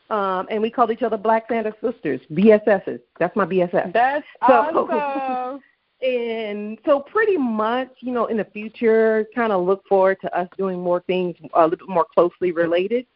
um, 0.10 0.48
and 0.50 0.62
we 0.62 0.70
called 0.70 0.92
each 0.92 1.02
other 1.02 1.18
Black 1.18 1.46
Santa 1.50 1.74
sisters, 1.82 2.22
BSSs. 2.32 3.00
That's 3.20 3.36
my 3.36 3.46
BSS. 3.46 3.92
That's 3.94 4.26
So- 4.48 4.54
awesome. 4.54 5.62
And 6.02 6.78
so, 6.86 7.00
pretty 7.00 7.38
much, 7.38 7.90
you 8.02 8.12
know, 8.12 8.26
in 8.26 8.38
the 8.38 8.44
future, 8.46 9.26
kind 9.34 9.52
of 9.54 9.66
look 9.66 9.82
forward 9.88 10.18
to 10.22 10.38
us 10.38 10.48
doing 10.58 10.80
more 10.80 11.00
things 11.08 11.36
a 11.54 11.64
little 11.64 11.78
bit 11.88 11.90
more 11.90 12.06
closely 12.14 12.52
related, 12.52 13.08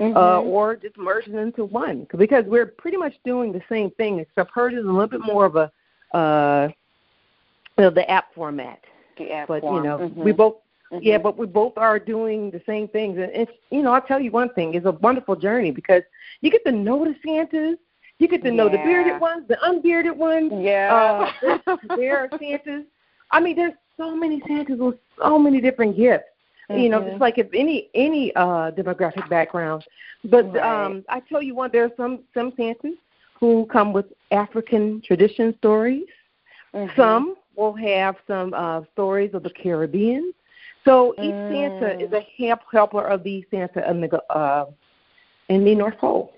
uh, 0.00 0.02
Mhm. 0.04 0.46
or 0.46 0.74
just 0.74 0.96
merging 0.96 1.34
into 1.36 1.66
one, 1.66 2.06
because 2.16 2.44
we're 2.46 2.66
pretty 2.66 2.96
much 2.96 3.14
doing 3.24 3.52
the 3.52 3.62
same 3.68 3.90
thing, 3.90 4.18
except 4.20 4.50
hers 4.52 4.72
is 4.72 4.84
a 4.84 4.90
little 4.90 5.06
bit 5.06 5.20
more 5.20 5.44
of 5.44 5.54
a, 5.56 5.70
uh, 6.16 6.68
you 7.78 7.84
know, 7.84 7.90
the 7.90 8.10
app 8.10 8.32
format. 8.34 8.80
The 9.18 9.30
app 9.30 9.46
But 9.46 9.60
form. 9.60 9.76
you 9.76 9.82
know, 9.82 9.98
Mhm. 9.98 10.14
we 10.16 10.32
both 10.32 10.56
Mhm. 10.90 11.00
yeah, 11.02 11.18
but 11.18 11.36
we 11.36 11.46
both 11.46 11.76
are 11.76 11.98
doing 11.98 12.50
the 12.50 12.60
same 12.66 12.88
things, 12.88 13.18
and 13.18 13.30
it's 13.32 13.52
you 13.70 13.82
know 13.82 13.92
I'll 13.92 14.00
tell 14.00 14.18
you 14.20 14.30
one 14.30 14.48
thing: 14.54 14.74
it's 14.74 14.86
a 14.86 14.92
wonderful 14.92 15.36
journey 15.36 15.70
because 15.70 16.02
you 16.40 16.50
get 16.50 16.64
to 16.66 16.72
know 16.72 17.04
the 17.04 17.14
Santas, 17.24 17.78
you 18.18 18.28
get 18.28 18.42
to 18.44 18.50
know 18.50 18.68
the 18.68 18.78
bearded 18.78 19.20
ones, 19.20 19.46
the 19.48 19.58
unbearded 19.64 20.16
ones. 20.16 20.52
yeah. 20.52 21.30
Uh, 21.42 21.56
there 21.96 22.18
are 22.18 22.28
Santas. 22.38 22.84
I 23.30 23.40
mean, 23.40 23.56
there's 23.56 23.72
so 23.96 24.14
many 24.14 24.42
Santas 24.46 24.78
with 24.78 24.96
so 25.22 25.38
many 25.38 25.60
different 25.60 25.96
gifts. 25.96 26.24
You 26.70 26.88
know, 26.88 27.02
just 27.02 27.20
like 27.20 27.38
if 27.38 27.46
any 27.54 27.88
any 27.94 28.34
uh 28.34 28.70
demographic 28.70 29.28
background. 29.28 29.84
But 30.24 30.46
Right. 30.54 30.86
um 30.86 31.04
I 31.08 31.20
tell 31.20 31.42
you 31.42 31.54
what, 31.54 31.72
there 31.72 31.84
are 31.84 31.92
some 31.96 32.20
some 32.32 32.52
Santas 32.56 32.96
who 33.38 33.66
come 33.70 33.92
with 33.92 34.06
African 34.30 35.02
tradition 35.04 35.54
stories. 35.58 36.06
Mhm. 36.74 36.96
Some 36.96 37.36
will 37.56 37.74
have 37.74 38.16
some 38.26 38.52
uh, 38.54 38.82
stories 38.92 39.34
of 39.34 39.42
the 39.42 39.50
Caribbean. 39.50 40.32
So 40.84 41.14
each 41.20 41.34
Mm. 41.34 41.48
Santa 41.48 42.02
is 42.02 42.12
a 42.12 42.20
help 42.38 42.60
helper 42.72 43.02
of 43.06 43.22
the 43.22 43.44
Santa 43.50 43.80
uh, 44.30 44.64
in 45.48 45.64
the 45.64 45.74
North 45.74 45.98
Pole. 45.98 46.32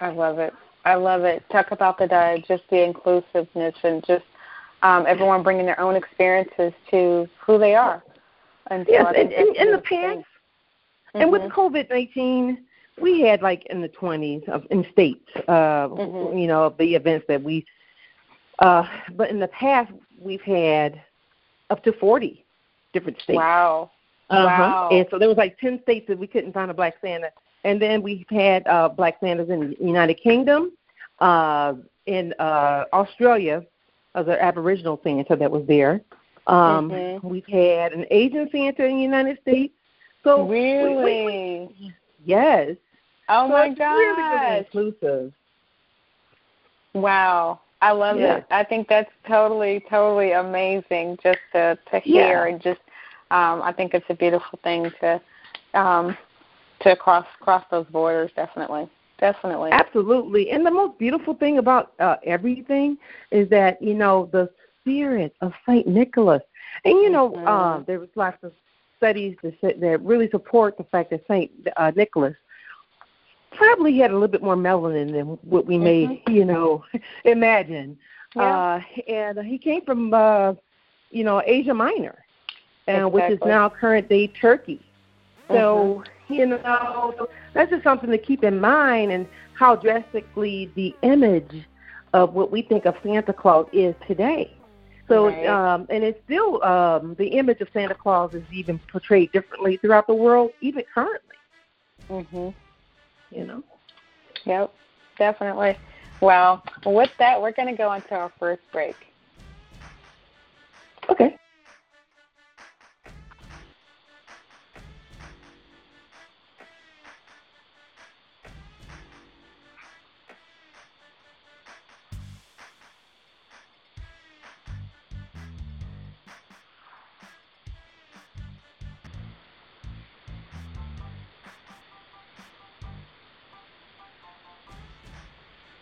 I 0.00 0.10
love 0.10 0.38
it. 0.38 0.52
I 0.84 0.94
love 0.94 1.24
it. 1.24 1.42
Talk 1.50 1.72
about 1.72 1.98
the 1.98 2.06
diet, 2.06 2.44
just 2.46 2.62
the 2.70 2.82
inclusiveness 2.82 3.74
and 3.82 4.04
just 4.06 4.24
um, 4.82 5.04
everyone 5.06 5.42
bringing 5.42 5.66
their 5.66 5.80
own 5.80 5.96
experiences 5.96 6.72
to 6.90 7.28
who 7.44 7.58
they 7.58 7.74
are. 7.74 8.04
And 8.70 8.84
yes, 8.88 9.06
and 9.16 9.32
in 9.32 9.72
the 9.72 9.78
past, 9.78 10.18
mm-hmm. 10.18 11.20
and 11.20 11.32
with. 11.32 11.42
COVID 11.42 11.88
nineteen, 11.88 12.66
we 13.00 13.20
had 13.20 13.40
like 13.40 13.64
in 13.66 13.80
the 13.80 13.88
twenties 13.88 14.42
of 14.48 14.64
in 14.70 14.84
states, 14.90 15.28
uh, 15.48 15.88
mm-hmm. 15.88 16.36
you 16.36 16.46
know, 16.46 16.74
the 16.78 16.94
events 16.94 17.24
that 17.28 17.42
we. 17.42 17.64
Uh, 18.58 18.84
but 19.14 19.30
in 19.30 19.38
the 19.38 19.48
past, 19.48 19.92
we've 20.20 20.40
had 20.42 21.00
up 21.70 21.82
to 21.84 21.92
forty 21.92 22.44
different 22.92 23.20
states. 23.20 23.36
Wow. 23.36 23.90
Uh-huh. 24.30 24.46
Wow. 24.46 24.88
And 24.90 25.06
so 25.10 25.18
there 25.18 25.28
was 25.28 25.36
like 25.36 25.58
ten 25.58 25.80
states 25.82 26.06
that 26.08 26.18
we 26.18 26.26
couldn't 26.26 26.52
find 26.52 26.70
a 26.70 26.74
black 26.74 26.94
Santa, 27.00 27.30
and 27.66 27.82
then 27.82 28.00
we've 28.00 28.24
had 28.30 28.64
uh, 28.68 28.88
black 28.88 29.16
Santas 29.20 29.50
in 29.50 29.70
the 29.70 29.84
United 29.84 30.14
Kingdom, 30.14 30.70
uh, 31.18 31.74
in 32.06 32.32
uh, 32.38 32.84
Australia, 32.92 33.64
as 34.14 34.26
an 34.28 34.34
Aboriginal 34.40 35.00
Santa 35.02 35.34
that 35.34 35.50
was 35.50 35.66
there. 35.66 36.00
Um, 36.46 36.90
mm-hmm. 36.90 37.28
We've 37.28 37.46
had 37.46 37.92
an 37.92 38.06
Asian 38.12 38.48
Santa 38.52 38.84
in 38.84 38.96
the 38.96 39.02
United 39.02 39.40
States. 39.42 39.74
So 40.22 40.46
really, 40.46 40.94
we, 40.94 41.74
we, 41.80 41.94
yes. 42.24 42.76
Oh 43.28 43.46
so 43.46 43.52
my 43.52 43.68
god, 43.70 43.94
really, 43.94 44.22
really 44.22 44.58
inclusive. 44.58 45.32
Wow. 46.94 47.60
I 47.82 47.90
love 47.90 48.18
yeah. 48.18 48.36
it. 48.36 48.46
I 48.50 48.62
think 48.62 48.86
that's 48.88 49.10
totally, 49.28 49.84
totally 49.90 50.32
amazing 50.32 51.18
just 51.20 51.40
to 51.52 51.76
to 51.90 51.98
hear 51.98 52.46
yeah. 52.46 52.52
and 52.52 52.62
just 52.62 52.80
um 53.32 53.60
I 53.60 53.72
think 53.72 53.92
it's 53.92 54.06
a 54.08 54.14
beautiful 54.14 54.58
thing 54.62 54.90
to 55.00 55.20
um 55.74 56.16
to 56.86 56.96
cross 56.96 57.26
cross 57.40 57.64
those 57.70 57.86
borders 57.86 58.30
definitely. 58.36 58.88
Definitely. 59.18 59.70
Absolutely. 59.72 60.50
And 60.50 60.64
the 60.64 60.70
most 60.70 60.98
beautiful 60.98 61.34
thing 61.34 61.58
about 61.58 61.92
uh, 62.00 62.16
everything 62.24 62.98
is 63.30 63.48
that, 63.48 63.80
you 63.80 63.94
know, 63.94 64.28
the 64.32 64.50
spirit 64.82 65.34
of 65.40 65.52
St. 65.66 65.86
Nicholas. 65.86 66.42
And, 66.84 66.94
you 66.98 67.08
know, 67.08 67.30
mm-hmm. 67.30 67.48
uh, 67.48 67.78
there 67.80 67.98
was 67.98 68.10
lots 68.14 68.36
of 68.44 68.52
studies 68.98 69.36
that, 69.42 69.80
that 69.80 70.02
really 70.02 70.28
support 70.30 70.76
the 70.76 70.84
fact 70.84 71.10
that 71.10 71.24
St. 71.28 71.50
Uh, 71.76 71.92
Nicholas 71.96 72.34
probably 73.52 73.96
had 73.98 74.10
a 74.10 74.14
little 74.14 74.28
bit 74.28 74.42
more 74.42 74.56
melanin 74.56 75.12
than 75.12 75.26
what 75.48 75.66
we 75.66 75.78
may, 75.78 76.06
mm-hmm. 76.06 76.32
you 76.32 76.44
know, 76.44 76.84
imagine. 77.24 77.98
Yeah. 78.34 78.42
Uh, 78.52 78.80
and 79.10 79.38
he 79.46 79.56
came 79.56 79.82
from, 79.82 80.12
uh, 80.12 80.52
you 81.10 81.24
know, 81.24 81.42
Asia 81.46 81.72
Minor, 81.72 82.22
and 82.86 83.06
exactly. 83.06 83.20
which 83.20 83.32
is 83.32 83.38
now 83.46 83.70
current 83.70 84.10
day 84.10 84.26
Turkey. 84.26 84.85
So, 85.48 86.02
mm-hmm. 86.28 86.34
you 86.34 86.46
know, 86.46 87.28
that's 87.54 87.70
just 87.70 87.84
something 87.84 88.10
to 88.10 88.18
keep 88.18 88.42
in 88.42 88.60
mind 88.60 89.12
and 89.12 89.26
how 89.54 89.76
drastically 89.76 90.70
the 90.74 90.94
image 91.02 91.64
of 92.12 92.34
what 92.34 92.50
we 92.50 92.62
think 92.62 92.84
of 92.86 92.94
Santa 93.02 93.32
Claus 93.32 93.66
is 93.72 93.94
today. 94.06 94.52
So, 95.08 95.28
right. 95.28 95.46
um, 95.46 95.86
and 95.88 96.02
it's 96.02 96.18
still 96.24 96.62
um, 96.64 97.14
the 97.16 97.28
image 97.28 97.60
of 97.60 97.68
Santa 97.72 97.94
Claus 97.94 98.34
is 98.34 98.42
even 98.52 98.80
portrayed 98.90 99.30
differently 99.32 99.76
throughout 99.76 100.06
the 100.06 100.14
world, 100.14 100.50
even 100.60 100.82
currently. 100.92 101.36
Mhm. 102.10 102.54
You 103.30 103.44
know. 103.44 103.62
Yep, 104.44 104.72
definitely. 105.18 105.76
Well, 106.20 106.62
with 106.84 107.10
that, 107.18 107.40
we're 107.40 107.52
going 107.52 107.68
to 107.68 107.76
go 107.76 107.92
into 107.92 108.14
our 108.14 108.32
first 108.38 108.62
break. 108.72 108.96
Okay. 111.08 111.36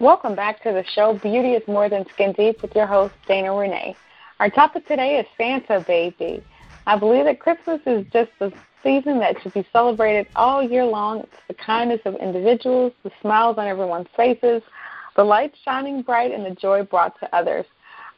Welcome 0.05 0.35
back 0.35 0.63
to 0.65 0.71
the 0.71 0.85
show 0.85 1.15
Beauty 1.15 1.55
is 1.55 1.67
More 1.67 1.89
Than 1.89 2.07
Skin 2.11 2.33
Deep 2.33 2.61
with 2.61 2.77
your 2.77 2.85
host, 2.85 3.15
Dana 3.27 3.55
Renee. 3.55 3.97
Our 4.39 4.51
topic 4.51 4.87
today 4.87 5.19
is 5.19 5.25
Santa 5.39 5.81
Baby. 5.81 6.45
I 6.87 6.99
believe 6.99 7.25
that 7.25 7.41
Christmas 7.41 7.81
is 7.87 8.05
just 8.13 8.31
a 8.41 8.53
season 8.83 9.19
that 9.21 9.41
should 9.41 9.55
be 9.55 9.67
celebrated 9.73 10.27
all 10.37 10.63
year 10.63 10.85
long. 10.85 11.21
It's 11.21 11.37
the 11.49 11.55
kindness 11.55 12.03
of 12.05 12.17
individuals, 12.17 12.93
the 13.03 13.13
smiles 13.23 13.57
on 13.57 13.67
everyone's 13.67 14.09
faces, 14.15 14.63
the 15.17 15.25
light 15.25 15.55
shining 15.65 16.03
bright, 16.03 16.33
and 16.33 16.45
the 16.45 16.55
joy 16.55 16.83
brought 16.83 17.19
to 17.21 17.35
others. 17.35 17.65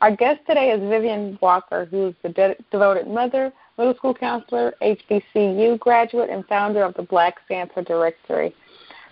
Our 0.01 0.11
guest 0.11 0.41
today 0.45 0.73
is 0.73 0.81
Vivian 0.81 1.39
Walker, 1.41 1.85
who 1.85 2.09
is 2.09 2.15
the 2.25 2.31
de- 2.31 2.57
devoted 2.73 3.07
mother, 3.07 3.53
middle 3.79 3.95
school 3.95 4.13
counselor, 4.13 4.75
HBCU 4.83 5.79
graduate, 5.79 6.31
and 6.31 6.45
founder 6.49 6.83
of 6.83 6.95
the 6.95 7.05
Black 7.05 7.37
Santa 7.47 7.81
Directory. 7.83 8.53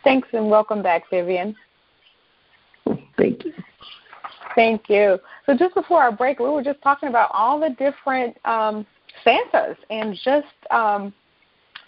Thanks 0.02 0.26
and 0.33 0.50
welcome 0.50 0.83
back, 0.83 1.09
Vivian. 1.09 1.54
Thank 3.16 3.44
you. 3.44 3.52
Thank 4.54 4.88
you. 4.88 5.18
So 5.47 5.56
just 5.56 5.75
before 5.75 6.02
our 6.02 6.12
break, 6.12 6.38
we 6.38 6.49
were 6.49 6.62
just 6.62 6.80
talking 6.83 7.09
about 7.09 7.30
all 7.33 7.59
the 7.59 7.71
different 7.71 8.37
um, 8.44 8.87
Santas 9.23 9.76
and 9.90 10.16
just 10.25 10.47
um, 10.71 11.12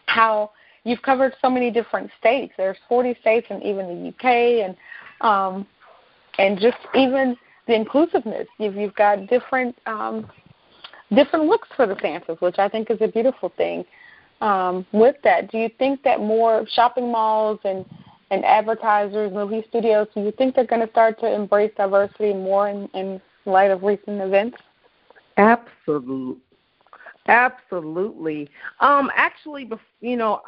how 0.06 0.50
you've 0.84 1.02
covered 1.02 1.34
so 1.40 1.50
many 1.50 1.70
different 1.70 2.10
states. 2.18 2.52
There's 2.56 2.76
40 2.88 3.16
states 3.20 3.46
and 3.50 3.62
even 3.62 3.86
the 3.86 4.08
UK 4.08 4.66
and 4.66 4.76
um, 5.20 5.66
and 6.38 6.58
just 6.58 6.76
even 6.94 7.36
the 7.66 7.74
inclusiveness. 7.74 8.46
You've 8.58 8.76
you've 8.76 8.94
got 8.94 9.26
different 9.28 9.76
um, 9.86 10.30
different 11.14 11.46
looks 11.46 11.68
for 11.76 11.86
the 11.86 11.96
Santas, 12.00 12.40
which 12.40 12.58
I 12.58 12.68
think 12.68 12.90
is 12.90 12.98
a 13.00 13.08
beautiful 13.08 13.52
thing. 13.56 13.84
Um, 14.40 14.86
with 14.92 15.16
that, 15.24 15.50
do 15.50 15.58
you 15.58 15.70
think 15.78 16.02
that 16.02 16.20
more 16.20 16.66
shopping 16.74 17.10
malls 17.10 17.58
and 17.64 17.86
and 18.30 18.44
advertisers, 18.44 19.32
movie 19.32 19.64
studios, 19.68 20.08
do 20.14 20.20
you 20.20 20.32
think 20.32 20.54
they're 20.54 20.64
going 20.64 20.84
to 20.84 20.90
start 20.90 21.20
to 21.20 21.32
embrace 21.32 21.72
diversity 21.76 22.32
more 22.32 22.68
in, 22.68 22.88
in 22.94 23.20
light 23.44 23.70
of 23.70 23.82
recent 23.82 24.20
events? 24.20 24.56
Absolutely. 25.36 26.36
Absolutely. 27.28 28.48
Um, 28.80 29.10
actually, 29.16 29.68
you 30.00 30.16
know, 30.16 30.42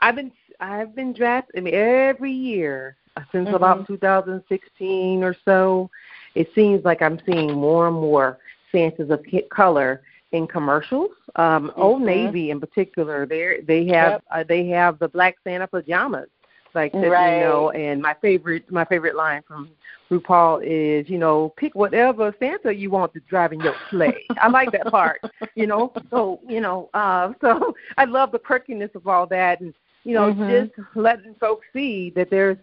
I've 0.00 0.16
been 0.16 0.32
I've 0.60 0.94
been 0.94 1.12
drafted 1.12 1.58
I 1.58 1.60
mean, 1.60 1.74
every 1.74 2.32
year 2.32 2.96
since 3.32 3.46
mm-hmm. 3.46 3.54
about 3.54 3.86
2016 3.86 5.22
or 5.22 5.36
so. 5.44 5.90
It 6.34 6.48
seems 6.54 6.84
like 6.84 7.02
I'm 7.02 7.18
seeing 7.26 7.52
more 7.52 7.88
and 7.88 7.96
more 7.96 8.38
Santas 8.70 9.10
of 9.10 9.24
color 9.50 10.02
in 10.32 10.46
commercials. 10.46 11.10
Um, 11.36 11.68
mm-hmm. 11.68 11.80
Old 11.80 12.02
Navy, 12.02 12.50
in 12.50 12.60
particular, 12.60 13.26
they 13.26 13.60
they 13.66 13.86
have 13.86 14.12
yep. 14.12 14.24
uh, 14.30 14.44
they 14.46 14.66
have 14.68 14.98
the 14.98 15.08
Black 15.08 15.36
Santa 15.44 15.66
pajamas 15.66 16.28
like 16.76 16.92
that, 16.92 17.00
right. 17.00 17.38
you 17.38 17.44
know. 17.44 17.70
And 17.70 18.00
my 18.00 18.14
favorite 18.22 18.70
my 18.70 18.84
favorite 18.84 19.16
line 19.16 19.42
from 19.48 19.70
RuPaul 20.10 20.62
is, 20.62 21.10
you 21.10 21.18
know, 21.18 21.52
pick 21.56 21.74
whatever 21.74 22.32
Santa 22.38 22.72
you 22.72 22.90
want 22.90 23.12
to 23.14 23.20
drive 23.28 23.52
in 23.52 23.60
your 23.60 23.74
sleigh. 23.90 24.24
I 24.40 24.48
like 24.48 24.70
that 24.72 24.86
part, 24.86 25.20
you 25.56 25.66
know. 25.66 25.92
So 26.10 26.40
you 26.48 26.60
know, 26.60 26.88
uh, 26.94 27.32
so 27.40 27.74
I 27.96 28.04
love 28.04 28.30
the 28.30 28.38
quirkiness 28.38 28.94
of 28.94 29.08
all 29.08 29.26
that, 29.26 29.60
and 29.60 29.74
you 30.04 30.14
know, 30.14 30.32
mm-hmm. 30.32 30.66
just 30.66 30.88
letting 30.94 31.34
folks 31.40 31.66
see 31.72 32.10
that 32.10 32.30
there's 32.30 32.58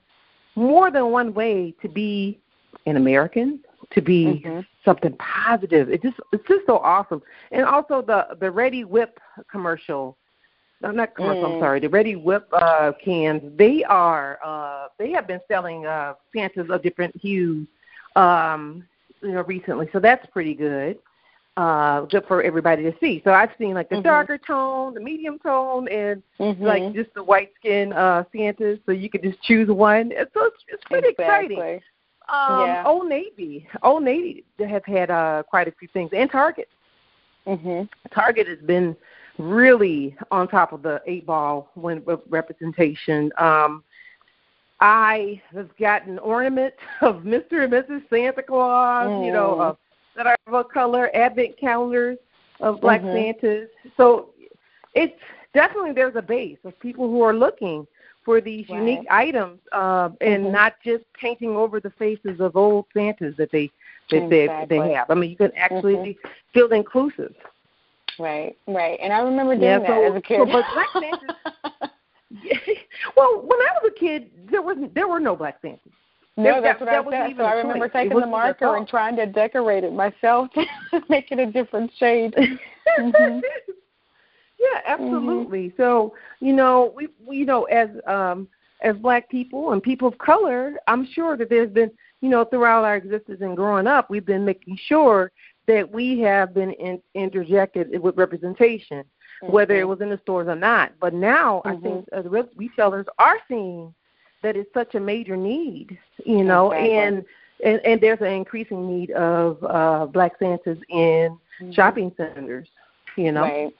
more 0.55 0.89
than 0.89 1.12
one 1.12 1.34
way 1.34 1.74
to 1.82 1.89
be 1.89 2.39
an 2.86 2.96
American, 2.96 3.60
to 3.91 4.01
be 4.01 4.41
mm-hmm. 4.46 4.60
something 4.86 5.15
positive. 5.17 5.89
It 5.89 6.01
just 6.01 6.17
it's 6.32 6.48
just 6.48 6.65
so 6.65 6.77
awesome. 6.77 7.22
And 7.51 7.65
also 7.65 8.01
the 8.01 8.27
the 8.39 8.48
Reddi-wip 8.48 9.20
commercial 9.51 10.17
I'm 10.83 10.95
not 10.95 11.15
commercial. 11.15 11.43
Mm. 11.43 11.55
I'm 11.55 11.59
sorry. 11.61 11.79
The 11.79 11.87
Reddi-wip 11.87 12.47
uh, 12.51 12.91
cans. 13.03 13.41
They 13.57 13.83
are. 13.83 14.39
Uh, 14.43 14.87
they 14.99 15.11
have 15.11 15.27
been 15.27 15.39
selling 15.47 15.85
uh, 15.85 16.13
Santas 16.35 16.67
of 16.69 16.83
different 16.83 17.15
hues. 17.15 17.67
Um, 18.15 18.85
you 19.23 19.31
know, 19.31 19.41
recently. 19.43 19.89
So 19.91 19.99
that's 19.99 20.25
pretty 20.31 20.53
good. 20.53 20.99
Uh, 21.55 22.01
good 22.01 22.25
for 22.27 22.41
everybody 22.41 22.83
to 22.83 22.93
see. 22.99 23.21
So 23.23 23.31
I've 23.31 23.51
seen 23.59 23.73
like 23.75 23.89
the 23.89 23.95
mm-hmm. 23.95 24.03
darker 24.03 24.37
tone, 24.39 24.95
the 24.95 24.99
medium 24.99 25.37
tone, 25.39 25.87
and 25.87 26.21
mm-hmm. 26.39 26.63
like 26.63 26.93
just 26.93 27.13
the 27.13 27.23
white 27.23 27.51
skin 27.59 27.93
uh, 27.93 28.23
Santas. 28.35 28.79
So 28.85 28.91
you 28.91 29.09
could 29.09 29.23
just 29.23 29.41
choose 29.43 29.69
one. 29.69 30.11
So 30.33 30.45
it's, 30.45 30.63
it's 30.67 30.83
pretty 30.85 31.09
exactly. 31.09 31.55
exciting. 31.55 31.81
Um, 32.29 32.67
yeah. 32.67 32.83
Old 32.85 33.07
Navy. 33.07 33.67
Old 33.83 34.03
Navy 34.03 34.45
have 34.59 34.85
had 34.85 35.11
uh, 35.11 35.43
quite 35.47 35.67
a 35.67 35.71
few 35.79 35.87
things, 35.93 36.09
and 36.13 36.29
Target. 36.29 36.69
Mhm. 37.45 37.89
Target 38.13 38.47
has 38.47 38.59
been 38.59 38.95
really 39.37 40.15
on 40.31 40.47
top 40.47 40.73
of 40.73 40.81
the 40.81 41.01
eight 41.05 41.25
ball 41.25 41.71
when 41.75 42.03
with 42.05 42.19
representation. 42.29 43.31
Um, 43.37 43.83
I 44.79 45.41
have 45.53 45.75
gotten 45.77 46.19
ornament 46.19 46.73
of 47.01 47.15
Mr. 47.23 47.63
and 47.63 47.73
Mrs. 47.73 48.03
Santa 48.09 48.43
Claus, 48.43 49.07
mm. 49.07 49.25
you 49.25 49.31
know, 49.31 49.59
uh, 49.59 49.75
that 50.15 50.27
are 50.27 50.37
of 50.47 50.53
a 50.53 50.63
color, 50.63 51.09
advent 51.15 51.57
calendars 51.57 52.17
of 52.59 52.81
Black 52.81 53.01
mm-hmm. 53.01 53.15
Santas. 53.15 53.69
So 53.97 54.29
it's 54.93 55.19
definitely 55.53 55.93
there's 55.93 56.15
a 56.15 56.21
base 56.21 56.57
of 56.63 56.79
people 56.79 57.09
who 57.09 57.21
are 57.21 57.33
looking 57.33 57.87
for 58.23 58.41
these 58.41 58.67
right. 58.69 58.79
unique 58.79 59.07
items 59.09 59.59
uh, 59.71 60.09
and 60.21 60.43
mm-hmm. 60.43 60.53
not 60.53 60.75
just 60.83 61.03
painting 61.13 61.55
over 61.55 61.79
the 61.79 61.89
faces 61.91 62.39
of 62.39 62.55
old 62.55 62.85
Santas 62.93 63.35
that 63.37 63.51
they 63.51 63.71
that 64.11 64.23
exactly. 64.23 64.77
they 64.77 64.87
they 64.87 64.93
have. 64.93 65.09
I 65.09 65.15
mean, 65.15 65.29
you 65.29 65.37
can 65.37 65.51
actually 65.55 65.95
mm-hmm. 65.95 66.27
feel 66.53 66.71
inclusive. 66.71 67.33
Right, 68.20 68.58
right. 68.67 69.00
And 69.01 69.12
I 69.12 69.20
remember 69.20 69.55
doing 69.55 69.65
yeah, 69.65 69.79
so, 69.79 69.88
that 69.88 70.12
as 70.12 70.15
a 70.15 70.22
kid. 70.22 70.39
So, 70.39 70.46
but 70.46 70.65
Black 70.74 70.88
well, 73.15 73.41
when 73.41 73.60
I 73.60 73.70
was 73.82 73.91
a 73.96 74.00
kid, 74.00 74.32
there 74.50 74.62
was 74.62 74.77
there 74.93 75.08
were 75.08 75.20
no 75.20 75.36
Black 75.36 75.58
Santas. 75.62 75.91
No, 76.36 76.62
that's 76.62 76.79
what 76.79 76.88
that 76.88 77.05
I 77.05 77.27
said. 77.27 77.38
So 77.38 77.43
I 77.43 77.53
remember 77.53 77.88
taking 77.88 78.20
the 78.20 78.25
marker 78.25 78.75
and 78.75 78.88
trying 78.88 79.15
to 79.17 79.27
decorate 79.27 79.84
it 79.84 79.93
myself, 79.93 80.50
make 81.10 81.32
it 81.32 81.38
a 81.38 81.46
different 81.46 81.91
shade. 81.98 82.34
mm-hmm. 82.34 83.39
Yeah, 84.60 84.79
absolutely. 84.88 85.67
Mm-hmm. 85.67 85.82
So 85.82 86.15
you 86.39 86.53
know, 86.53 86.93
we, 86.96 87.10
we 87.25 87.38
you 87.38 87.46
know 87.46 87.63
as 87.65 87.89
um 88.08 88.48
as 88.82 88.96
black 88.98 89.29
people 89.29 89.74
and 89.74 89.84
people 89.84 90.08
of 90.08 90.17
color, 90.17 90.74
I'm 90.88 91.08
sure 91.13 91.38
that 91.38 91.50
there's 91.50 91.72
been 91.72 91.91
you 92.22 92.29
know 92.29 92.46
throughout 92.46 92.84
our 92.84 92.96
existence 92.96 93.39
and 93.41 93.55
growing 93.55 93.86
up, 93.86 94.10
we've 94.10 94.25
been 94.25 94.46
making 94.46 94.77
sure 94.88 95.32
that 95.67 95.89
we 95.89 96.20
have 96.20 96.53
been 96.53 96.72
in, 96.74 97.01
interjected 97.13 98.00
with 98.01 98.17
representation, 98.17 99.00
mm-hmm. 99.43 99.51
whether 99.51 99.75
it 99.75 99.88
was 99.88 100.01
in 100.01 100.10
the 100.10 100.20
stores 100.22 100.48
or 100.48 100.55
not. 100.55 100.93
But 101.00 101.13
now 101.13 101.62
mm-hmm. 101.65 101.77
I 101.77 101.82
think 101.82 102.05
uh, 102.12 102.22
the 102.22 102.50
retailers 102.55 103.05
are 103.20 103.38
seeing 103.48 103.93
that 104.41 104.58
it's 104.58 104.74
such 104.74 104.96
a 104.96 105.00
major 105.00 105.38
need, 105.38 105.98
you 106.25 106.43
know, 106.43 106.72
exactly. 106.72 106.98
and, 106.98 107.25
and 107.63 107.86
and 107.86 108.01
there's 108.01 108.20
an 108.20 108.27
increasing 108.27 108.88
need 108.88 109.12
of 109.12 109.63
uh, 109.63 110.05
black 110.05 110.34
Santas 110.38 110.77
in 110.89 111.38
mm-hmm. 111.62 111.72
shopping 111.72 112.12
centers, 112.17 112.67
you 113.15 113.32
know. 113.32 113.43
Right. 113.43 113.74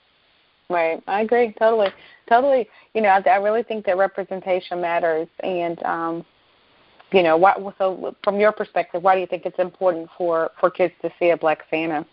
Right. 0.70 1.02
I 1.06 1.20
agree. 1.20 1.54
Totally. 1.58 1.90
Totally. 2.26 2.66
You 2.94 3.02
know, 3.02 3.10
I, 3.10 3.22
I 3.28 3.36
really 3.36 3.62
think 3.62 3.84
that 3.84 3.98
representation 3.98 4.80
matters, 4.80 5.28
and 5.40 5.82
um, 5.82 6.24
you 7.14 7.22
know, 7.22 7.36
what, 7.36 7.56
so 7.78 8.16
from 8.24 8.40
your 8.40 8.50
perspective, 8.50 9.02
why 9.02 9.14
do 9.14 9.20
you 9.20 9.26
think 9.26 9.46
it's 9.46 9.58
important 9.58 10.08
for 10.18 10.50
for 10.58 10.70
kids 10.70 10.92
to 11.02 11.10
see 11.18 11.30
a 11.30 11.36
black 11.36 11.64
Santa? 11.70 12.04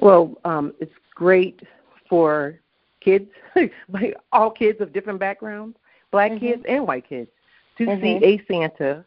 Well, 0.00 0.36
um, 0.44 0.74
it's 0.78 0.92
great 1.14 1.60
for 2.08 2.60
kids, 3.00 3.30
all 4.32 4.50
kids 4.50 4.80
of 4.80 4.92
different 4.92 5.18
backgrounds, 5.18 5.76
black 6.10 6.32
mm-hmm. 6.32 6.46
kids 6.46 6.62
and 6.68 6.86
white 6.86 7.08
kids, 7.08 7.30
to 7.78 7.86
mm-hmm. 7.86 8.02
see 8.02 8.24
a 8.24 8.44
Santa 8.46 9.04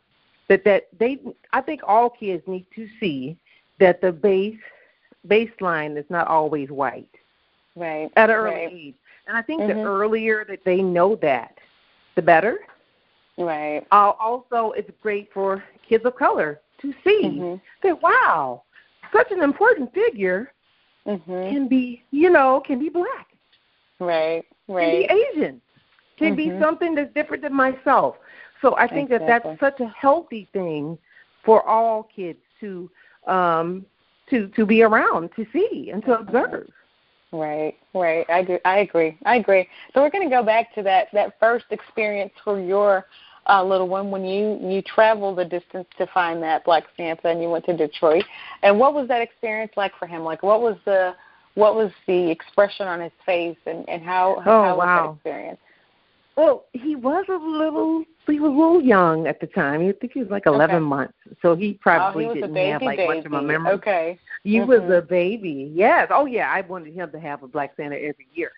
that 0.50 0.63
that 0.63 0.88
they. 1.00 1.20
I 1.53 1.62
think 1.62 1.82
all 1.88 2.10
kids 2.10 2.44
need 2.48 2.65
to 2.75 2.88
see 3.00 3.38
that 3.80 4.01
the 4.01 4.12
base 4.12 4.58
baseline 5.27 5.98
is 5.98 6.06
not 6.10 6.27
always 6.27 6.70
white. 6.70 7.08
Right. 7.75 8.10
At 8.15 8.30
an 8.30 8.36
early 8.36 8.56
right. 8.56 8.74
age. 8.74 8.96
And 9.27 9.38
I 9.38 9.41
think 9.44 9.62
mm-hmm. 9.62 9.77
the 9.77 9.86
earlier 9.86 10.46
that 10.46 10.65
they 10.65 10.82
know 10.82 11.15
that, 11.18 11.58
the 12.15 12.22
better. 12.22 12.60
Right. 13.38 13.86
Uh, 13.92 14.12
also, 14.20 14.72
it's 14.72 14.90
great 15.02 15.30
for 15.34 15.64
kids 15.88 16.06
of 16.06 16.16
color 16.16 16.60
to 16.82 16.94
see 17.04 17.22
mm-hmm. 17.24 17.56
that 17.84 18.02
wow, 18.02 18.64
such 19.14 19.32
an 19.32 19.42
important 19.42 19.94
figure 19.94 20.52
mm-hmm. 21.08 21.32
can 21.32 21.68
be, 21.68 22.04
you 22.12 22.30
know, 22.30 22.62
can 22.66 22.80
be 22.80 22.90
black. 22.90 23.28
Right. 24.00 24.44
Right. 24.68 25.08
Can 25.08 25.18
be 25.18 25.24
Asian. 25.24 25.62
Can 26.18 26.36
be 26.36 26.48
mm-hmm. 26.48 26.62
something 26.62 26.96
that's 26.96 27.14
different 27.14 27.44
than 27.44 27.54
myself. 27.54 28.16
So 28.62 28.76
I 28.78 28.88
think 28.88 29.10
exactly. 29.10 29.28
that 29.28 29.44
that's 29.44 29.60
such 29.60 29.80
a 29.80 29.92
healthy 29.92 30.48
thing 30.54 30.98
for 31.44 31.68
all 31.68 32.08
kids 32.16 32.40
to 32.60 32.90
um, 33.26 33.86
to 34.30 34.48
to 34.50 34.66
be 34.66 34.84
around 34.84 35.32
to 35.36 35.46
see 35.52 35.90
and 35.92 36.04
to 36.06 36.20
observe. 36.20 36.70
Right, 37.34 37.76
right. 37.94 38.26
I 38.30 38.40
agree. 38.40 38.60
I 38.66 38.80
agree. 38.80 39.18
I 39.26 39.36
agree. 39.38 39.68
So 39.94 40.02
we're 40.02 40.10
going 40.10 40.28
to 40.28 40.36
go 40.36 40.44
back 40.44 40.74
to 40.76 40.84
that 40.84 41.08
that 41.14 41.40
first 41.40 41.66
experience 41.72 42.34
for 42.44 42.60
your 42.60 43.06
uh, 43.48 43.64
little 43.64 43.88
one 43.88 44.12
when 44.12 44.26
you 44.26 44.60
you 44.62 44.82
traveled 44.82 45.38
the 45.38 45.46
distance 45.46 45.88
to 45.98 46.08
find 46.08 46.44
that 46.44 46.66
Black 46.66 46.84
Santa 46.98 47.30
and 47.30 47.42
you 47.42 47.50
went 47.50 47.66
to 47.66 47.78
Detroit. 47.78 48.26
And 48.64 48.78
what 48.78 48.94
was 48.94 49.08
that 49.08 49.22
experience 49.22 49.72
like 49.78 49.94
for 49.98 50.08
him? 50.08 50.24
Like, 50.24 50.44
what 50.44 50.62
was 50.62 50.78
the 50.84 51.16
what 51.56 51.76
was 51.76 51.92
the 52.06 52.30
expression 52.30 52.88
on 52.88 53.00
his 53.00 53.14
face 53.26 53.58
and 53.66 53.88
and 53.88 54.04
how 54.04 54.36
oh, 54.40 54.42
how 54.42 54.78
wow. 54.78 55.08
was 55.08 55.18
that 55.24 55.32
experience? 55.32 55.60
Well, 56.38 56.65
he 56.74 56.96
was 56.96 57.26
a 57.30 57.34
little 57.34 58.06
he 58.28 58.39
was 58.39 58.50
a 58.50 58.54
little 58.54 58.82
young 58.82 59.28
at 59.28 59.39
the 59.41 59.48
time. 59.48 59.82
I 59.82 59.91
think 60.00 60.13
he 60.13 60.20
was 60.20 60.30
like 60.30 60.46
eleven 60.46 60.78
okay. 60.78 60.86
months, 60.86 61.13
so 61.41 61.56
he 61.56 61.74
probably 61.74 62.26
oh, 62.26 62.34
he 62.34 62.41
didn't 62.41 62.56
have 62.56 62.82
like 62.82 62.98
baby. 62.98 63.15
much 63.15 63.26
of 63.26 63.34
a 63.34 63.41
memory. 63.41 63.74
Okay, 63.74 64.20
he 64.44 64.58
mm-hmm. 64.58 64.70
was 64.70 64.82
a 64.89 65.02
baby. 65.02 65.72
Yes. 65.74 66.08
Oh 66.10 66.26
yeah, 66.26 66.50
I 66.50 66.62
wanted 66.62 66.94
him 66.94 67.12
to 67.12 67.20
have 67.20 67.44
a 67.44 67.48
black 67.48 67.74
Santa 67.76 67.96
every 67.96 68.28
year. 68.34 68.52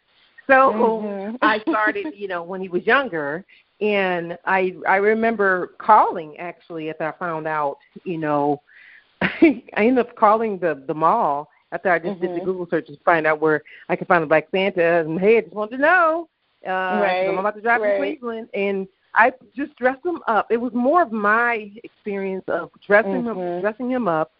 So 0.47 0.53
mm-hmm. 0.53 1.35
I 1.41 1.59
started, 1.61 2.13
you 2.15 2.27
know, 2.27 2.43
when 2.43 2.61
he 2.61 2.69
was 2.69 2.85
younger, 2.85 3.43
and 3.81 4.37
I 4.45 4.75
I 4.87 4.97
remember 4.97 5.73
calling 5.79 6.37
actually 6.37 6.89
after 6.89 7.05
I 7.05 7.17
found 7.17 7.47
out, 7.47 7.77
you 8.03 8.17
know, 8.17 8.61
I 9.21 9.63
ended 9.77 10.05
up 10.05 10.15
calling 10.15 10.59
the 10.59 10.83
the 10.85 10.93
mall 10.93 11.49
after 11.71 11.89
I 11.89 11.97
just 11.97 12.11
mm-hmm. 12.11 12.21
did 12.21 12.29
the 12.29 12.35
mm-hmm. 12.35 12.45
Google 12.45 12.67
search 12.69 12.87
to 12.87 12.97
find 13.03 13.25
out 13.25 13.41
where 13.41 13.63
I 13.89 13.95
could 13.95 14.07
find 14.07 14.23
a 14.23 14.27
black 14.27 14.47
Santa. 14.51 14.99
And 14.99 15.19
hey, 15.19 15.37
I 15.37 15.41
just 15.41 15.55
wanted 15.55 15.77
to 15.77 15.81
know 15.81 16.29
uh, 16.65 17.01
right, 17.01 17.27
I'm 17.27 17.37
about 17.37 17.55
to 17.55 17.61
drive 17.61 17.81
right. 17.81 17.93
to 17.93 17.97
Cleveland, 17.97 18.49
and 18.53 18.87
I 19.15 19.31
just 19.55 19.75
dressed 19.75 20.05
him 20.05 20.19
up. 20.27 20.51
It 20.51 20.57
was 20.57 20.73
more 20.73 21.01
of 21.01 21.11
my 21.11 21.71
experience 21.83 22.43
of 22.47 22.71
dressing 22.85 23.23
mm-hmm. 23.23 23.39
him, 23.39 23.61
dressing 23.61 23.89
him 23.89 24.07
up 24.07 24.31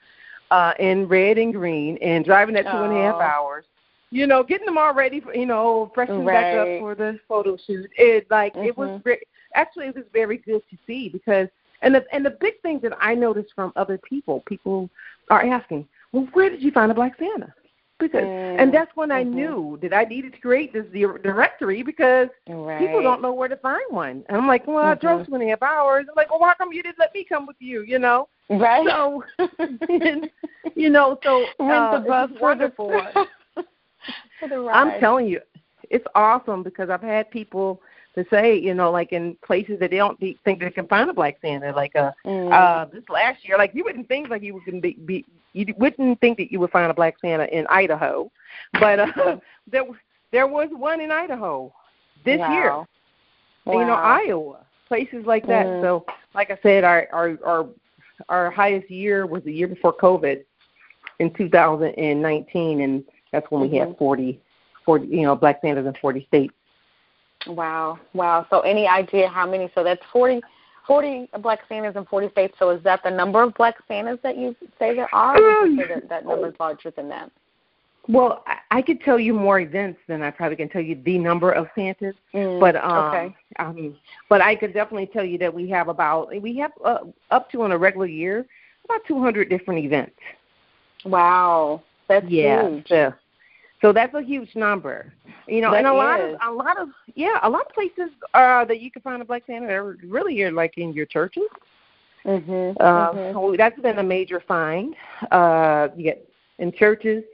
uh, 0.51 0.73
in 0.79 1.07
red 1.07 1.37
and 1.37 1.53
green, 1.53 1.97
and 2.01 2.25
driving 2.25 2.55
that 2.55 2.63
two 2.63 2.71
oh. 2.71 2.83
and 2.85 2.93
a 2.93 3.01
half 3.01 3.21
hours. 3.21 3.65
You 4.09 4.27
know, 4.27 4.43
getting 4.43 4.65
them 4.65 4.77
all 4.77 4.93
ready 4.93 5.19
for 5.19 5.35
you 5.35 5.45
know, 5.45 5.91
freshening 5.95 6.23
right. 6.23 6.33
back 6.33 6.57
up 6.57 6.79
for 6.79 6.95
the 6.95 7.19
photo 7.27 7.57
shoot. 7.57 7.89
It 7.97 8.27
like 8.29 8.53
mm-hmm. 8.53 8.65
it 8.65 8.77
was 8.77 9.01
very, 9.03 9.21
actually 9.55 9.87
it 9.87 9.95
was 9.95 10.05
very 10.13 10.37
good 10.37 10.61
to 10.69 10.77
see 10.85 11.09
because 11.09 11.47
and 11.81 11.95
the 11.95 12.05
and 12.11 12.25
the 12.25 12.31
big 12.31 12.61
thing 12.61 12.79
that 12.83 12.93
I 12.99 13.15
noticed 13.15 13.53
from 13.55 13.73
other 13.75 13.97
people, 13.97 14.43
people 14.47 14.89
are 15.29 15.45
asking, 15.45 15.87
well, 16.11 16.27
where 16.33 16.49
did 16.49 16.61
you 16.61 16.71
find 16.71 16.91
a 16.91 16.95
black 16.95 17.17
Santa? 17.17 17.53
Because 18.03 18.23
mm, 18.23 18.61
and 18.61 18.73
that's 18.73 18.91
when 18.95 19.11
I 19.11 19.23
mm-hmm. 19.23 19.35
knew 19.35 19.79
that 19.81 19.93
I 19.93 20.03
needed 20.03 20.33
to 20.33 20.39
create 20.39 20.73
this 20.73 20.85
directory 20.91 21.83
because 21.83 22.27
right. 22.47 22.79
people 22.79 23.01
don't 23.01 23.21
know 23.21 23.33
where 23.33 23.47
to 23.47 23.57
find 23.57 23.83
one. 23.89 24.23
And 24.27 24.37
I'm 24.37 24.47
like, 24.47 24.67
well, 24.67 24.77
mm-hmm. 24.77 24.91
I 24.91 24.95
drove 24.95 25.25
two 25.25 25.33
and 25.35 25.43
a 25.43 25.47
half 25.47 25.61
hours. 25.61 26.05
I'm 26.09 26.15
like, 26.15 26.29
well, 26.29 26.39
why 26.39 26.53
come 26.57 26.71
you 26.73 26.83
didn't 26.83 26.99
let 26.99 27.13
me 27.13 27.25
come 27.27 27.47
with 27.47 27.55
you? 27.59 27.83
You 27.83 27.99
know, 27.99 28.27
right? 28.49 28.85
So, 28.87 29.23
and, 29.89 30.29
you 30.75 30.89
know, 30.89 31.17
so 31.23 31.45
uh, 31.59 31.99
the 31.99 32.05
bus 32.07 32.29
wonderful. 32.39 32.91
for 34.39 34.49
the 34.49 34.59
ride. 34.59 34.75
I'm 34.75 34.99
telling 34.99 35.27
you, 35.27 35.39
it's 35.89 36.05
awesome 36.15 36.63
because 36.63 36.89
I've 36.89 37.01
had 37.01 37.31
people 37.31 37.81
to 38.15 38.25
say, 38.29 38.57
you 38.57 38.73
know, 38.73 38.91
like 38.91 39.11
in 39.11 39.35
places 39.45 39.79
that 39.79 39.89
they 39.89 39.97
don't 39.97 40.19
think 40.19 40.59
they 40.59 40.69
can 40.69 40.87
find 40.87 41.09
a 41.09 41.13
black 41.13 41.37
Santa. 41.41 41.71
Like 41.71 41.95
uh, 41.95 42.11
mm. 42.25 42.51
uh, 42.51 42.85
this 42.85 43.03
last 43.09 43.47
year, 43.47 43.57
like 43.57 43.71
you 43.73 43.83
wouldn't 43.83 44.07
think 44.07 44.29
like 44.29 44.43
you 44.43 44.53
would 44.53 44.81
be, 44.81 44.93
be 45.05 45.25
you 45.53 45.73
wouldn't 45.77 46.19
think 46.19 46.37
that 46.37 46.51
you 46.51 46.59
would 46.59 46.71
find 46.71 46.89
a 46.89 46.93
black 46.93 47.15
Santa 47.19 47.45
in 47.45 47.65
Idaho, 47.67 48.31
but 48.79 48.99
uh, 48.99 49.37
there 49.67 49.83
there 50.31 50.47
was 50.47 50.69
one 50.71 51.01
in 51.01 51.11
Idaho 51.11 51.73
this 52.25 52.39
wow. 52.39 52.53
year. 52.53 52.71
Wow. 52.71 52.87
And, 53.65 53.79
you 53.79 53.85
know, 53.85 53.93
Iowa, 53.93 54.65
places 54.87 55.25
like 55.25 55.47
that. 55.47 55.65
Mm. 55.65 55.81
So, 55.81 56.05
like 56.35 56.51
I 56.51 56.59
said, 56.61 56.83
our 56.83 57.07
our 57.11 57.37
our 57.45 57.69
our 58.29 58.51
highest 58.51 58.89
year 58.91 59.25
was 59.25 59.43
the 59.43 59.53
year 59.53 59.67
before 59.67 59.95
COVID 59.95 60.43
in 61.19 61.33
2019, 61.33 62.81
and 62.81 63.03
that's 63.31 63.49
when 63.49 63.63
mm-hmm. 63.63 63.71
we 63.71 63.77
had 63.77 63.97
40, 63.97 64.39
40, 64.85 65.07
you 65.07 65.21
know, 65.23 65.35
black 65.35 65.59
Santas 65.61 65.85
in 65.85 65.93
40 65.99 66.25
states. 66.27 66.53
Wow, 67.47 67.99
wow. 68.13 68.45
So, 68.49 68.61
any 68.61 68.87
idea 68.87 69.27
how 69.27 69.49
many? 69.49 69.69
So 69.75 69.83
that's 69.83 70.01
40, 70.11 70.41
40 70.87 71.29
black 71.39 71.59
Santas 71.67 71.95
in 71.95 72.05
40 72.05 72.29
states. 72.29 72.55
So, 72.59 72.69
is 72.69 72.83
that 72.83 73.01
the 73.03 73.11
number 73.11 73.41
of 73.43 73.53
black 73.55 73.75
Santas 73.87 74.19
that 74.23 74.37
you 74.37 74.55
say 74.79 74.95
there 74.95 75.13
are? 75.13 75.37
Or 75.37 75.67
you 75.67 75.81
say 75.81 75.87
that, 75.95 76.09
that 76.09 76.25
number 76.25 76.47
is 76.47 76.55
larger 76.59 76.91
than 76.91 77.09
that? 77.09 77.31
Well, 78.07 78.43
I, 78.47 78.57
I 78.79 78.81
could 78.81 79.01
tell 79.01 79.19
you 79.19 79.33
more 79.33 79.59
events 79.59 79.99
than 80.07 80.21
I 80.21 80.31
probably 80.31 80.57
can 80.57 80.69
tell 80.69 80.81
you 80.81 81.01
the 81.03 81.17
number 81.17 81.51
of 81.51 81.67
Santas. 81.75 82.15
Mm, 82.33 82.59
but 82.59 82.75
um, 82.75 82.91
okay. 82.91 83.35
um, 83.59 83.95
but 84.29 84.41
I 84.41 84.55
could 84.55 84.73
definitely 84.73 85.07
tell 85.07 85.23
you 85.23 85.37
that 85.37 85.53
we 85.53 85.69
have 85.69 85.87
about 85.87 86.29
we 86.41 86.57
have 86.57 86.71
uh, 86.83 86.99
up 87.31 87.49
to 87.51 87.63
in 87.63 87.71
a 87.71 87.77
regular 87.77 88.07
year 88.07 88.45
about 88.85 89.01
200 89.07 89.49
different 89.49 89.85
events. 89.85 90.15
Wow, 91.05 91.83
that's 92.09 92.25
yeah, 92.29 92.67
huge. 92.67 92.87
So, 92.87 93.13
so 93.83 93.91
that's 93.91 94.13
a 94.13 94.21
huge 94.21 94.55
number, 94.55 95.13
you 95.45 95.59
know. 95.59 95.71
That 95.71 95.79
and 95.79 95.87
a 95.87 95.93
lot 95.93 96.21
of 96.21 96.37
a 96.41 96.51
lot 96.51 96.79
of 96.79 96.87
yeah, 97.15 97.37
a 97.43 97.49
lot 97.49 97.65
of 97.65 97.73
places 97.73 98.11
uh, 98.33 98.63
that 98.63 98.79
you 98.79 98.89
can 98.89 99.01
find 99.01 99.21
a 99.21 99.25
black 99.25 99.43
Santa 99.45 99.67
are 99.67 99.97
really 100.05 100.41
are 100.41 100.53
like 100.53 100.77
in 100.77 100.93
your 100.93 101.05
churches. 101.05 101.43
Mhm. 102.25 102.77
Uh, 102.79 103.11
mm-hmm. 103.11 103.33
so 103.33 103.55
that's 103.57 103.77
been 103.81 103.99
a 103.99 104.03
major 104.03 104.39
find. 104.39 104.95
Uh, 105.31 105.89
you 105.97 106.03
get 106.03 106.25
in 106.59 106.71
churches 106.71 107.25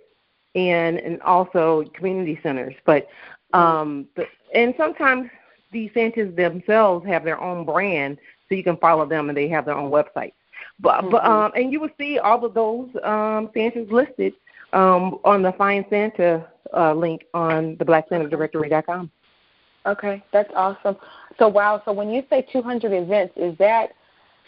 and 0.56 0.98
and 0.98 1.22
also 1.22 1.84
community 1.94 2.40
centers, 2.42 2.74
but 2.84 3.08
um, 3.54 4.08
the, 4.16 4.26
and 4.56 4.74
sometimes 4.76 5.30
the 5.72 5.92
Santas 5.94 6.36
themselves 6.36 7.06
have 7.06 7.24
their 7.24 7.40
own 7.40 7.64
brand, 7.64 8.18
so 8.48 8.56
you 8.56 8.64
can 8.64 8.78
follow 8.78 9.06
them 9.06 9.30
and 9.30 9.38
they 9.38 9.50
have 9.50 9.66
their 9.66 9.78
own 9.78 9.92
website. 9.92 10.34
But 10.80 11.02
mm-hmm. 11.02 11.12
but 11.12 11.24
um, 11.24 11.52
and 11.56 11.72
you 11.72 11.80
will 11.80 11.94
see 12.00 12.18
all 12.18 12.44
of 12.44 12.56
those 12.56 12.90
um, 13.04 13.52
Santas 13.54 13.88
listed 13.92 14.34
um, 14.74 15.20
on 15.24 15.42
the 15.42 15.52
Find 15.54 15.86
Santa 15.90 16.48
uh, 16.76 16.94
link 16.94 17.26
on 17.34 17.76
the 17.78 17.86
blacksantadirectory.com. 17.86 19.12
Okay, 19.86 20.24
that's 20.32 20.52
awesome. 20.56 20.98
So 21.38 21.48
wow, 21.48 21.82
so 21.86 21.94
when 21.94 22.10
you 22.10 22.24
say 22.30 22.46
200 22.52 22.92
events, 22.92 23.34
is 23.38 23.58
that 23.60 23.92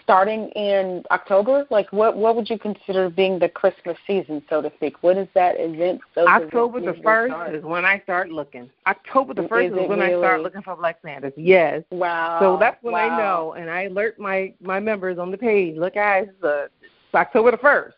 starting 0.03 0.49
in 0.49 1.03
October? 1.09 1.65
Like, 1.69 1.91
what 1.93 2.17
what 2.17 2.35
would 2.35 2.49
you 2.49 2.59
consider 2.59 3.09
being 3.09 3.39
the 3.39 3.49
Christmas 3.49 3.97
season, 4.05 4.43
so 4.49 4.61
to 4.61 4.71
speak? 4.75 5.01
What 5.01 5.17
is 5.17 5.27
that 5.33 5.55
event? 5.57 6.01
October 6.17 6.81
the 6.81 6.99
first 7.01 7.33
is 7.53 7.63
when 7.63 7.85
I 7.85 7.99
start 8.01 8.29
looking. 8.29 8.69
October 8.87 9.33
the 9.33 9.47
first 9.47 9.67
is, 9.67 9.71
is 9.73 9.89
when 9.89 9.99
really? 9.99 10.15
I 10.15 10.17
start 10.17 10.41
looking 10.41 10.61
for 10.61 10.75
Black 10.75 10.97
Santas. 11.01 11.33
Yes. 11.37 11.83
Wow. 11.91 12.39
So 12.41 12.57
that's 12.59 12.81
when 12.83 12.93
wow. 12.93 13.09
I 13.09 13.17
know, 13.17 13.53
and 13.53 13.69
I 13.69 13.83
alert 13.83 14.19
my 14.19 14.53
my 14.61 14.79
members 14.79 15.17
on 15.17 15.31
the 15.31 15.37
page. 15.37 15.77
Look, 15.77 15.93
guys, 15.95 16.27
uh, 16.43 16.65
it's 16.81 17.15
October 17.15 17.51
the 17.51 17.57
first. 17.57 17.95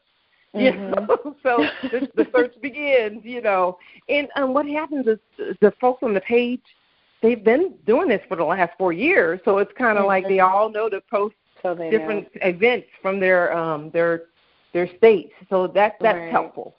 You 0.60 0.72
mm-hmm. 0.72 1.06
know, 1.08 1.36
so 1.42 1.66
the, 1.82 2.08
the 2.16 2.28
search 2.32 2.54
begins. 2.62 3.26
You 3.26 3.42
know, 3.42 3.80
and 4.08 4.28
um, 4.36 4.54
what 4.54 4.68
happens 4.68 5.08
is 5.08 5.18
the 5.62 5.74
folks 5.82 6.04
on 6.04 6.13
the 6.13 6.22
page 6.22 6.62
they've 7.24 7.44
been 7.44 7.74
doing 7.88 8.08
this 8.08 8.22
for 8.28 8.38
the 8.38 8.44
last 8.44 8.74
four 8.78 8.94
years, 8.94 9.39
so 9.46 9.58
it's 9.58 9.72
kind 9.76 9.98
of 9.98 10.04
mm-hmm. 10.04 10.08
like 10.08 10.28
they 10.28 10.42
all 10.42 10.70
know 10.70 10.89
to 10.89 11.02
post 11.10 11.34
so 11.63 11.74
different 11.74 12.28
know. 12.36 12.42
events 12.50 12.88
from 13.02 13.20
their 13.20 13.56
um 13.58 13.89
their 13.92 14.26
their 14.74 14.88
states. 14.98 15.34
So 15.50 15.66
that 15.68 15.96
that's 16.00 16.18
right. 16.18 16.32
helpful. 16.32 16.76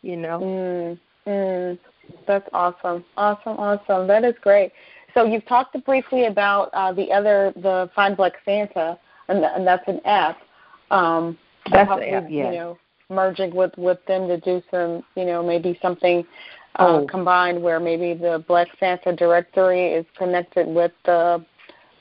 You 0.00 0.16
know. 0.16 0.40
Mm, 0.40 0.98
mm, 1.26 1.78
that's 2.26 2.48
awesome, 2.54 3.04
awesome, 3.18 3.58
awesome. 3.58 4.06
That 4.06 4.24
is 4.24 4.34
great. 4.40 4.72
So 5.14 5.24
you've 5.24 5.46
talked 5.46 5.76
briefly 5.84 6.26
about 6.26 6.70
uh, 6.72 6.92
the 6.92 7.12
other 7.12 7.52
the 7.56 7.90
Find 7.94 8.16
Black 8.16 8.34
Santa, 8.44 8.98
and, 9.28 9.44
and 9.44 9.66
that's 9.66 9.86
an 9.88 10.00
app. 10.04 10.38
Um, 10.90 11.36
that's 11.70 11.90
an 11.90 12.02
app, 12.02 12.26
yeah. 12.30 12.50
You 12.50 12.56
know, 12.56 12.78
merging 13.10 13.54
with 13.54 13.76
with 13.76 13.98
them 14.06 14.28
to 14.28 14.38
do 14.38 14.62
some, 14.70 15.02
you 15.16 15.24
know, 15.24 15.42
maybe 15.42 15.78
something 15.82 16.24
uh, 16.76 17.00
oh. 17.00 17.06
combined 17.06 17.62
where 17.62 17.80
maybe 17.80 18.14
the 18.14 18.44
Black 18.46 18.68
Santa 18.78 19.14
directory 19.14 19.92
is 19.92 20.06
connected 20.16 20.66
with 20.66 20.92
the 21.04 21.44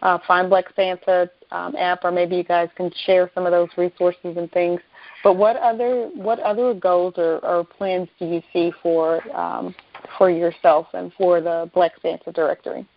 uh, 0.02 0.18
Find 0.28 0.50
Black 0.50 0.66
Santa 0.76 1.30
um, 1.52 1.76
app, 1.76 2.04
or 2.04 2.12
maybe 2.12 2.38
you 2.38 2.44
guys 2.44 2.70
can 2.76 2.92
share 3.06 3.30
some 3.34 3.46
of 3.46 3.52
those 3.52 3.70
resources 3.78 4.38
and 4.38 4.52
things. 4.52 4.80
But 5.24 5.36
what 5.36 5.58
other 5.58 6.10
what 6.14 6.40
other 6.40 6.74
goals 6.74 7.16
or, 7.18 7.40
or 7.46 7.66
plans 7.66 8.08
do 8.20 8.26
you 8.26 8.42
see 8.54 8.72
for 8.82 9.22
um, 9.36 9.76
for 10.18 10.30
yourself 10.30 10.88
and 10.94 11.12
for 11.14 11.42
the 11.42 11.70
Black 11.74 11.94
Santa 12.02 12.32
directory? 12.32 12.88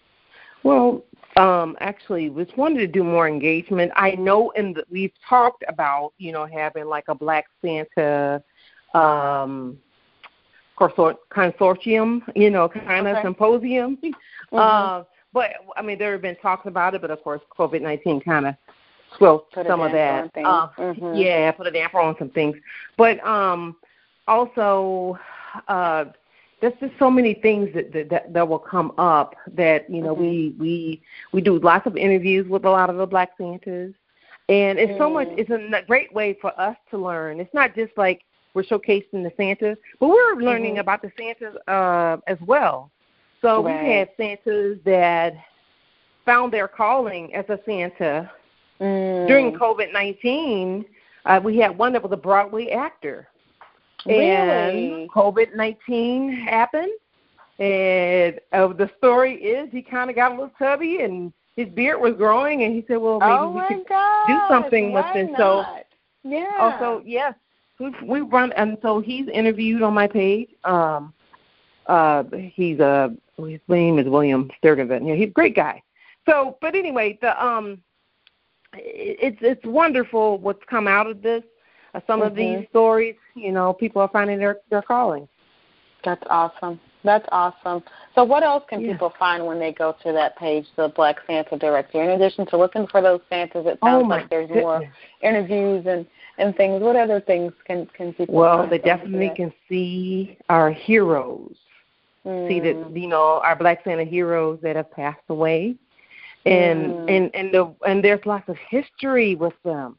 Well, 0.62 1.02
um, 1.36 1.76
actually, 1.80 2.28
we 2.28 2.44
just 2.44 2.56
wanted 2.56 2.78
to 2.80 2.86
do 2.86 3.02
more 3.02 3.26
engagement. 3.26 3.92
I 3.96 4.12
know 4.12 4.50
in 4.50 4.74
the, 4.74 4.84
we've 4.90 5.12
talked 5.28 5.64
about 5.68 6.12
you 6.18 6.32
know 6.32 6.46
having 6.46 6.86
like 6.86 7.04
a 7.08 7.14
Black 7.14 7.46
Santa 7.62 8.42
um, 8.94 9.78
consortium, 10.78 12.22
you 12.34 12.50
know, 12.50 12.68
kind 12.68 13.06
of 13.06 13.16
okay. 13.16 13.22
symposium. 13.22 13.98
Mm-hmm. 14.52 15.00
Uh, 15.00 15.04
but 15.32 15.52
I 15.78 15.80
mean, 15.80 15.98
there 15.98 16.12
have 16.12 16.20
been 16.20 16.36
talks 16.36 16.66
about 16.66 16.94
it, 16.94 17.00
but 17.00 17.10
of 17.10 17.22
course, 17.22 17.40
COVID 17.58 17.80
nineteen 17.80 18.20
kind 18.20 18.46
of 18.46 18.54
squelched 19.14 19.54
some 19.66 19.80
of 19.80 19.92
that. 19.92 20.30
Uh, 20.36 20.68
mm-hmm. 20.76 21.14
Yeah, 21.14 21.50
put 21.52 21.66
a 21.66 21.70
damper 21.70 21.98
on 21.98 22.16
some 22.18 22.28
things. 22.28 22.58
But 22.98 23.18
um, 23.26 23.76
also, 24.28 25.18
uh, 25.68 26.04
there's 26.62 26.72
just 26.80 26.92
so 27.00 27.10
many 27.10 27.34
things 27.34 27.68
that, 27.74 27.92
that 28.08 28.32
that, 28.32 28.48
will 28.48 28.58
come 28.58 28.92
up 28.96 29.34
that 29.48 29.90
you 29.90 30.00
know 30.00 30.14
mm-hmm. 30.14 30.22
we 30.22 30.54
we 30.58 31.02
we 31.32 31.40
do 31.42 31.58
lots 31.58 31.86
of 31.88 31.96
interviews 31.96 32.48
with 32.48 32.64
a 32.64 32.70
lot 32.70 32.88
of 32.88 32.96
the 32.96 33.06
Black 33.06 33.30
Santas, 33.36 33.92
and 34.48 34.78
it's 34.78 34.92
mm. 34.92 34.98
so 34.98 35.10
much. 35.10 35.26
Mm. 35.28 35.38
It's 35.38 35.50
a 35.50 35.86
great 35.86 36.14
way 36.14 36.38
for 36.40 36.58
us 36.58 36.76
to 36.92 36.98
learn. 36.98 37.40
It's 37.40 37.52
not 37.52 37.74
just 37.74 37.92
like 37.96 38.22
we're 38.54 38.62
showcasing 38.62 39.24
the 39.24 39.32
Santas, 39.36 39.76
but 39.98 40.08
we're 40.08 40.36
learning 40.36 40.74
mm-hmm. 40.74 40.80
about 40.80 41.02
the 41.02 41.10
Santas 41.18 41.56
uh, 41.66 42.18
as 42.28 42.38
well. 42.46 42.90
So 43.40 43.60
right. 43.60 43.82
we've 43.82 43.92
had 43.92 44.08
Santas 44.16 44.78
that 44.84 45.34
found 46.24 46.52
their 46.52 46.68
calling 46.68 47.34
as 47.34 47.44
a 47.48 47.58
Santa 47.66 48.30
mm. 48.80 49.26
during 49.26 49.52
COVID 49.52 49.92
nineteen. 49.92 50.84
Uh, 51.24 51.40
we 51.42 51.56
had 51.58 51.76
one 51.76 51.92
that 51.92 52.02
was 52.02 52.12
a 52.12 52.16
Broadway 52.16 52.70
actor, 52.70 53.28
really? 54.06 55.02
and 55.02 55.10
COVID 55.10 55.54
nineteen 55.54 56.32
happened. 56.32 56.92
And 57.58 58.40
uh, 58.52 58.68
the 58.68 58.90
story 58.98 59.34
is 59.34 59.68
he 59.70 59.82
kind 59.82 60.10
of 60.10 60.16
got 60.16 60.32
a 60.32 60.34
little 60.34 60.52
tubby 60.58 61.02
and 61.02 61.32
his 61.56 61.68
beard 61.68 62.00
was 62.00 62.14
growing, 62.14 62.62
and 62.64 62.74
he 62.74 62.84
said, 62.88 62.96
"Well, 62.96 63.20
maybe 63.20 63.32
oh 63.32 63.50
we 63.50 63.60
could 63.68 63.86
do 64.26 64.40
something 64.48 64.92
with 64.92 65.04
this." 65.14 65.28
So, 65.36 65.64
yeah. 66.24 66.46
Also, 66.58 67.02
yes, 67.04 67.34
we 67.78 67.94
we 68.04 68.20
run, 68.20 68.52
and 68.52 68.78
so 68.80 69.00
he's 69.00 69.28
interviewed 69.28 69.82
on 69.82 69.92
my 69.92 70.06
page. 70.06 70.48
Um, 70.64 71.12
uh, 71.86 72.24
he's 72.54 72.78
a 72.80 73.14
his 73.36 73.60
name 73.68 73.98
is 73.98 74.06
William 74.06 74.50
Sturtevant. 74.58 75.06
Yeah, 75.06 75.14
he's 75.14 75.28
a 75.28 75.32
great 75.32 75.54
guy. 75.54 75.82
So, 76.28 76.56
but 76.62 76.74
anyway, 76.74 77.18
the 77.20 77.44
um, 77.44 77.82
it's 78.72 79.38
it's 79.42 79.64
wonderful 79.64 80.38
what's 80.38 80.62
come 80.70 80.88
out 80.88 81.06
of 81.06 81.20
this. 81.20 81.42
Uh, 81.94 82.00
some 82.06 82.20
mm-hmm. 82.20 82.28
of 82.28 82.34
these 82.34 82.66
stories, 82.70 83.16
you 83.34 83.52
know, 83.52 83.72
people 83.72 84.00
are 84.00 84.08
finding 84.08 84.38
their 84.38 84.58
their 84.70 84.82
calling. 84.82 85.28
That's 86.04 86.22
awesome. 86.28 86.80
That's 87.04 87.26
awesome. 87.32 87.82
So, 88.14 88.24
what 88.24 88.42
else 88.42 88.64
can 88.68 88.80
yeah. 88.80 88.92
people 88.92 89.12
find 89.18 89.44
when 89.44 89.58
they 89.58 89.72
go 89.72 89.96
to 90.04 90.12
that 90.12 90.36
page, 90.36 90.66
the 90.76 90.92
Black 90.94 91.16
Santa 91.26 91.58
Directory? 91.58 92.04
In 92.04 92.10
addition 92.10 92.46
to 92.46 92.56
looking 92.56 92.86
for 92.86 93.02
those 93.02 93.20
Santas, 93.28 93.66
it 93.66 93.78
oh 93.82 93.86
sounds 93.86 94.08
like 94.08 94.30
there's 94.30 94.48
goodness. 94.48 94.62
more 94.62 94.92
interviews 95.22 95.84
and 95.86 96.06
and 96.38 96.56
things. 96.56 96.80
What 96.82 96.96
other 96.96 97.20
things 97.20 97.52
can 97.66 97.86
can 97.96 98.12
people? 98.12 98.34
Well, 98.34 98.68
they 98.68 98.78
definitely 98.78 99.32
can 99.34 99.52
see 99.68 100.38
our 100.48 100.70
heroes. 100.70 101.56
Mm. 102.24 102.48
See 102.48 102.60
that 102.60 102.96
you 102.96 103.08
know 103.08 103.40
our 103.42 103.56
Black 103.56 103.82
Santa 103.84 104.04
heroes 104.04 104.60
that 104.62 104.76
have 104.76 104.90
passed 104.92 105.22
away, 105.28 105.74
and 106.46 106.86
mm. 106.86 107.10
and 107.10 107.34
and 107.34 107.52
the 107.52 107.74
and 107.86 108.04
there's 108.04 108.24
lots 108.26 108.48
of 108.48 108.56
history 108.70 109.34
with 109.34 109.54
them, 109.64 109.96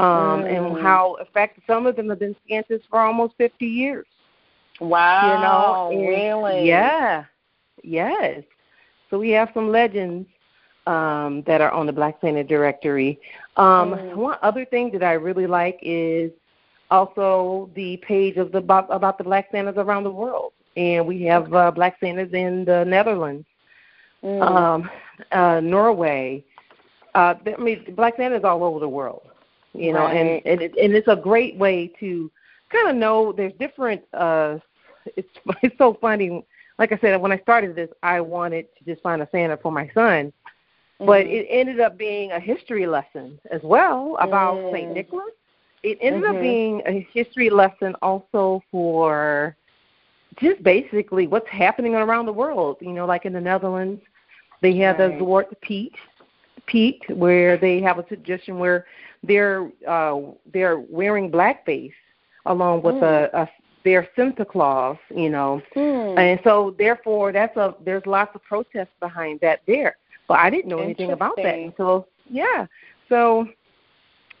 um, 0.00 0.42
mm. 0.42 0.74
and 0.74 0.82
how 0.82 1.16
in 1.16 1.26
fact 1.32 1.58
some 1.66 1.86
of 1.86 1.96
them 1.96 2.08
have 2.08 2.18
been 2.18 2.36
Santas 2.48 2.82
for 2.88 3.00
almost 3.00 3.34
50 3.38 3.66
years. 3.66 4.06
Wow! 4.80 5.90
You 5.90 5.96
know, 5.96 6.08
really? 6.08 6.66
Yeah. 6.66 7.24
Yes. 7.82 8.42
So 9.10 9.18
we 9.18 9.30
have 9.30 9.50
some 9.52 9.70
legends 9.70 10.28
um, 10.86 11.42
that 11.46 11.60
are 11.60 11.70
on 11.70 11.86
the 11.86 11.92
Black 11.92 12.18
Santa 12.20 12.44
directory. 12.44 13.20
Um, 13.56 13.92
mm. 13.94 14.14
One 14.16 14.38
other 14.42 14.64
thing 14.64 14.90
that 14.92 15.02
I 15.02 15.12
really 15.12 15.46
like 15.46 15.78
is 15.82 16.30
also 16.90 17.70
the 17.74 17.98
page 17.98 18.36
of 18.36 18.52
the 18.52 18.58
about, 18.58 18.86
about 18.90 19.18
the 19.18 19.24
Black 19.24 19.48
Santas 19.52 19.76
around 19.76 20.04
the 20.04 20.10
world, 20.10 20.52
and 20.76 21.06
we 21.06 21.22
have 21.22 21.52
uh, 21.52 21.70
Black 21.70 21.96
Santas 22.00 22.32
in 22.32 22.64
the 22.64 22.84
Netherlands, 22.84 23.46
mm. 24.24 24.42
um, 24.42 24.90
uh, 25.32 25.60
Norway. 25.60 26.44
Uh, 27.14 27.34
I 27.46 27.60
mean, 27.60 27.94
Black 27.96 28.16
Santas 28.16 28.44
all 28.44 28.64
over 28.64 28.78
the 28.80 28.88
world, 28.88 29.22
you 29.74 29.92
know, 29.92 30.06
right. 30.06 30.16
and 30.16 30.42
and, 30.46 30.62
it, 30.62 30.74
and 30.80 30.94
it's 30.94 31.08
a 31.08 31.16
great 31.16 31.56
way 31.56 31.92
to 32.00 32.30
kind 32.70 32.88
of 32.88 32.96
know 32.96 33.32
there's 33.32 33.52
different. 33.58 34.02
Uh, 34.12 34.58
it's 35.16 35.28
it's 35.62 35.76
so 35.78 35.96
funny. 36.00 36.44
Like 36.78 36.92
I 36.92 36.98
said, 36.98 37.20
when 37.20 37.32
I 37.32 37.38
started 37.38 37.74
this, 37.74 37.90
I 38.02 38.20
wanted 38.20 38.66
to 38.78 38.84
just 38.84 39.02
find 39.02 39.20
a 39.22 39.28
Santa 39.30 39.56
for 39.56 39.70
my 39.72 39.90
son, 39.94 40.32
but 41.04 41.26
Mm-hmm. 41.26 41.30
it 41.32 41.46
ended 41.50 41.80
up 41.80 41.96
being 41.98 42.32
a 42.32 42.40
history 42.40 42.86
lesson 42.86 43.38
as 43.50 43.60
well 43.62 44.16
about 44.20 44.56
Mm. 44.56 44.70
St. 44.72 44.90
Nicholas. 44.94 45.32
It 45.82 45.98
ended 46.00 46.22
Mhm. 46.24 46.34
up 46.34 46.40
being 46.40 46.82
a 46.86 47.00
history 47.12 47.48
lesson 47.50 47.94
also 48.02 48.62
for 48.70 49.56
just 50.40 50.62
basically 50.62 51.26
what's 51.26 51.48
happening 51.48 51.94
around 51.94 52.26
the 52.26 52.32
world. 52.32 52.76
You 52.80 52.92
know, 52.92 53.06
like 53.06 53.24
in 53.24 53.32
the 53.32 53.40
Netherlands, 53.40 54.02
they 54.60 54.76
have 54.76 54.98
Right. 54.98 55.18
the 55.18 55.24
Zwarte 55.24 55.60
Piet, 55.60 55.92
Piet, 56.66 57.00
where 57.16 57.56
they 57.56 57.80
have 57.80 57.98
a 57.98 58.02
tradition 58.02 58.58
where 58.58 58.86
they're 59.22 59.70
uh, 59.86 60.18
they're 60.52 60.78
wearing 60.78 61.30
blackface 61.30 61.92
along 62.46 62.82
with 62.82 62.96
Mm. 62.96 63.02
a, 63.32 63.42
a 63.42 63.48
their 63.84 64.08
Santa 64.16 64.44
Claus. 64.44 64.96
You 65.14 65.30
know, 65.30 65.62
Hmm. 65.74 66.18
and 66.18 66.40
so 66.44 66.74
therefore 66.78 67.32
that's 67.32 67.56
a 67.56 67.74
there's 67.84 68.06
lots 68.06 68.34
of 68.34 68.42
protests 68.42 68.94
behind 69.00 69.40
that 69.40 69.60
there. 69.66 69.96
But 70.28 70.38
I 70.38 70.50
didn't 70.50 70.68
know 70.70 70.78
anything 70.80 71.12
about 71.12 71.36
that 71.36 71.58
until 71.58 72.06
yeah. 72.28 72.66
So 73.08 73.46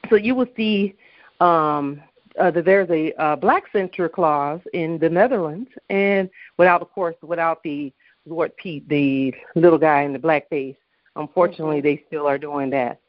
so 0.08 0.16
you 0.16 0.34
will 0.34 0.48
see 0.56 0.94
um 1.40 2.00
uh, 2.38 2.50
that 2.52 2.64
there's 2.64 2.88
a 2.90 3.12
uh, 3.20 3.34
black 3.36 3.64
Santa 3.72 4.08
Claus 4.08 4.60
in 4.72 4.98
the 4.98 5.08
Netherlands, 5.10 5.68
and 5.90 6.30
without, 6.58 6.80
of 6.80 6.90
course, 6.92 7.16
without 7.22 7.60
the 7.64 7.92
Lord 8.24 8.56
Pete, 8.56 8.88
the 8.88 9.34
little 9.56 9.78
guy 9.78 10.02
in 10.02 10.12
the 10.12 10.18
black 10.18 10.48
face. 10.48 10.76
Unfortunately, 11.16 11.80
Mhm. 11.80 11.82
they 11.82 12.04
still 12.06 12.26
are 12.28 12.38
doing 12.38 12.70
that. 12.70 13.00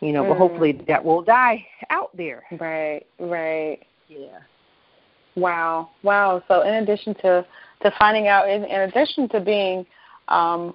You 0.00 0.12
know, 0.12 0.24
Mm. 0.24 0.28
but 0.28 0.38
hopefully 0.38 0.72
that 0.88 1.04
will 1.04 1.22
die 1.22 1.66
out 1.90 2.16
there. 2.16 2.44
Right. 2.58 3.02
Right. 3.18 3.80
Yeah. 4.08 4.38
Wow, 5.36 5.90
wow. 6.02 6.42
So 6.48 6.62
in 6.62 6.74
addition 6.74 7.14
to 7.16 7.44
to 7.82 7.90
finding 7.98 8.28
out, 8.28 8.48
in, 8.48 8.64
in 8.64 8.80
addition 8.82 9.28
to 9.30 9.40
being 9.40 9.86
um, 10.28 10.74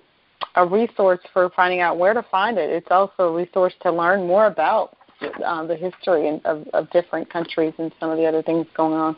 a 0.56 0.66
resource 0.66 1.20
for 1.34 1.50
finding 1.56 1.82
out 1.82 2.00
where 2.00 2.14
to 2.16 2.24
find 2.32 2.58
it, 2.58 2.70
it's 2.72 2.88
also 2.90 3.30
a 3.30 3.32
resource 3.32 3.74
to 3.84 3.92
learn 3.92 4.26
more 4.26 4.48
about 4.48 4.98
um, 5.44 5.68
the 5.68 5.76
history 5.76 6.28
and, 6.28 6.44
of, 6.46 6.68
of 6.74 6.90
different 6.90 7.30
countries 7.30 7.74
and 7.78 7.92
some 8.00 8.10
of 8.10 8.18
the 8.18 8.26
other 8.26 8.42
things 8.42 8.66
going 8.76 8.94
on 8.94 9.16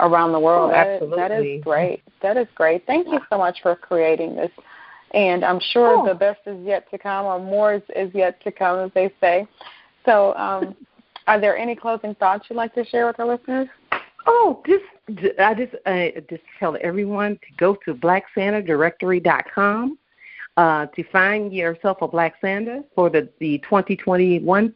around 0.00 0.32
the 0.32 0.40
world. 0.40 0.70
Oh, 0.70 0.72
That 0.72 0.88
is- 0.88 1.10
that 1.10 1.30
absolutely. 1.30 1.58
great. 1.58 2.02
That 2.22 2.36
is 2.36 2.48
great. 2.56 2.84
Thank 2.86 3.06
you 3.06 3.20
so 3.30 3.38
much 3.38 3.58
for 3.62 3.76
creating 3.76 4.34
this. 4.34 4.50
And 5.14 5.44
I'm 5.44 5.60
sure 5.60 5.98
Oh. 5.98 6.06
the 6.06 6.14
best 6.14 6.40
is 6.46 6.58
yet 6.64 6.90
to 6.90 6.98
come, 6.98 7.26
or 7.26 7.38
more 7.38 7.74
is, 7.74 7.82
is 7.96 8.14
yet 8.14 8.40
to 8.42 8.52
come, 8.52 8.78
as 8.80 8.90
they 8.94 9.10
say. 9.20 9.46
So, 10.04 10.34
um, 10.36 10.76
are 11.26 11.40
there 11.40 11.56
any 11.56 11.74
closing 11.74 12.14
thoughts 12.16 12.46
you'd 12.48 12.56
like 12.56 12.74
to 12.74 12.84
share 12.84 13.06
with 13.06 13.18
our 13.20 13.26
listeners? 13.26 13.68
Oh, 14.26 14.62
just 14.66 14.84
I 15.38 15.54
just 15.54 15.74
uh, 15.86 16.08
just 16.28 16.42
tell 16.58 16.76
everyone 16.82 17.36
to 17.36 17.46
go 17.56 17.74
to 17.86 17.94
blacksantadirectory.com 17.94 19.98
uh, 20.58 20.86
to 20.86 21.04
find 21.04 21.52
yourself 21.52 22.02
a 22.02 22.08
Black 22.08 22.34
Santa 22.40 22.84
for 22.94 23.08
the 23.08 23.28
the 23.38 23.58
2021 23.58 24.74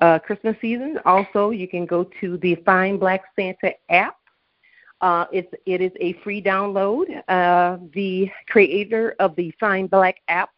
uh, 0.00 0.18
Christmas 0.20 0.56
season. 0.60 0.98
Also, 1.04 1.50
you 1.50 1.68
can 1.68 1.84
go 1.84 2.08
to 2.20 2.38
the 2.38 2.54
Find 2.64 2.98
Black 2.98 3.22
Santa 3.36 3.72
app. 3.90 4.16
Uh, 5.00 5.26
it's 5.32 5.52
it 5.64 5.80
is 5.80 5.92
a 6.00 6.14
free 6.24 6.42
download. 6.42 7.22
Uh, 7.28 7.78
the 7.94 8.30
creator 8.48 9.14
of 9.20 9.36
the 9.36 9.52
Find 9.60 9.88
Black 9.88 10.16
app 10.28 10.50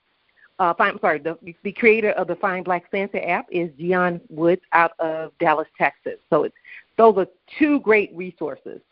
uh, 0.61 0.74
find, 0.74 1.00
sorry, 1.00 1.18
the, 1.18 1.38
the 1.62 1.72
creator 1.72 2.11
of 2.11 2.26
the 2.26 2.37
Find 2.37 2.64
Black 2.64 2.85
Santa 2.90 3.26
app 3.26 3.46
is 3.50 3.70
Jihan 3.72 4.20
Woods 4.29 4.61
out 4.72 4.92
of 4.98 5.33
Dallas, 5.38 5.66
Texas. 5.76 6.18
So 6.29 6.44
it's, 6.44 6.55
those 6.98 7.16
are 7.16 7.26
two 7.59 7.81
great 7.81 8.14
resources. 8.14 8.83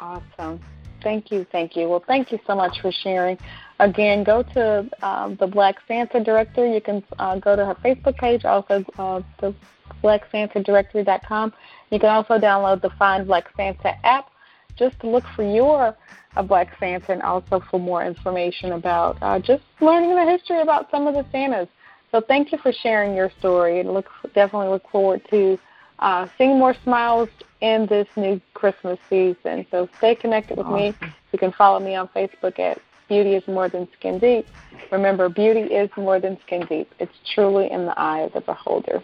Awesome. 0.00 0.60
Thank 1.04 1.30
you, 1.30 1.46
thank 1.52 1.76
you. 1.76 1.88
Well, 1.88 2.02
thank 2.06 2.32
you 2.32 2.40
so 2.46 2.56
much 2.56 2.80
for 2.80 2.90
sharing. 2.90 3.38
Again, 3.78 4.24
go 4.24 4.42
to 4.42 4.88
um, 5.02 5.36
the 5.36 5.46
Black 5.46 5.76
Santa 5.86 6.24
Director. 6.24 6.66
You 6.66 6.80
can 6.80 7.04
uh, 7.18 7.38
go 7.38 7.54
to 7.54 7.64
her 7.64 7.74
Facebook 7.84 8.16
page, 8.16 8.44
also 8.44 8.82
uh, 8.98 9.20
the 9.40 9.54
BlackSantaDirectory.com. 10.02 11.52
You 11.90 12.00
can 12.00 12.08
also 12.08 12.38
download 12.38 12.80
the 12.80 12.90
Find 12.98 13.26
Black 13.26 13.48
Santa 13.56 13.94
app 14.04 14.30
just 14.76 14.98
to 15.00 15.08
look 15.08 15.24
for 15.36 15.44
your 15.44 15.94
a 16.36 16.42
Black 16.42 16.76
Santa 16.80 17.12
and 17.12 17.22
also 17.22 17.62
for 17.70 17.78
more 17.78 18.04
information 18.04 18.72
about 18.72 19.16
uh, 19.22 19.38
just 19.38 19.62
learning 19.80 20.16
the 20.16 20.24
history 20.24 20.60
about 20.62 20.90
some 20.90 21.06
of 21.06 21.14
the 21.14 21.24
Santas. 21.30 21.68
So 22.10 22.20
thank 22.20 22.50
you 22.50 22.58
for 22.58 22.72
sharing 22.72 23.14
your 23.14 23.30
story 23.38 23.80
and 23.80 23.92
look 23.92 24.06
definitely 24.34 24.68
look 24.68 24.88
forward 24.90 25.22
to 25.30 25.58
uh, 25.98 26.26
seeing 26.36 26.58
more 26.58 26.74
smiles 26.82 27.28
in 27.64 27.86
this 27.86 28.06
new 28.14 28.38
Christmas 28.52 28.98
season. 29.08 29.66
So 29.70 29.88
stay 29.96 30.14
connected 30.14 30.58
with 30.58 30.66
awesome. 30.66 30.94
me. 31.00 31.12
You 31.32 31.38
can 31.38 31.50
follow 31.50 31.80
me 31.80 31.94
on 31.94 32.08
Facebook 32.08 32.58
at 32.58 32.78
Beauty 33.08 33.34
is 33.34 33.48
More 33.48 33.70
Than 33.70 33.88
Skin 33.98 34.18
Deep. 34.18 34.46
Remember, 34.92 35.30
beauty 35.30 35.60
is 35.60 35.88
more 35.96 36.20
than 36.20 36.38
skin 36.40 36.66
deep. 36.66 36.92
It's 36.98 37.14
truly 37.34 37.70
in 37.70 37.86
the 37.86 37.98
eye 37.98 38.20
of 38.20 38.32
the 38.34 38.42
beholder. 38.42 39.02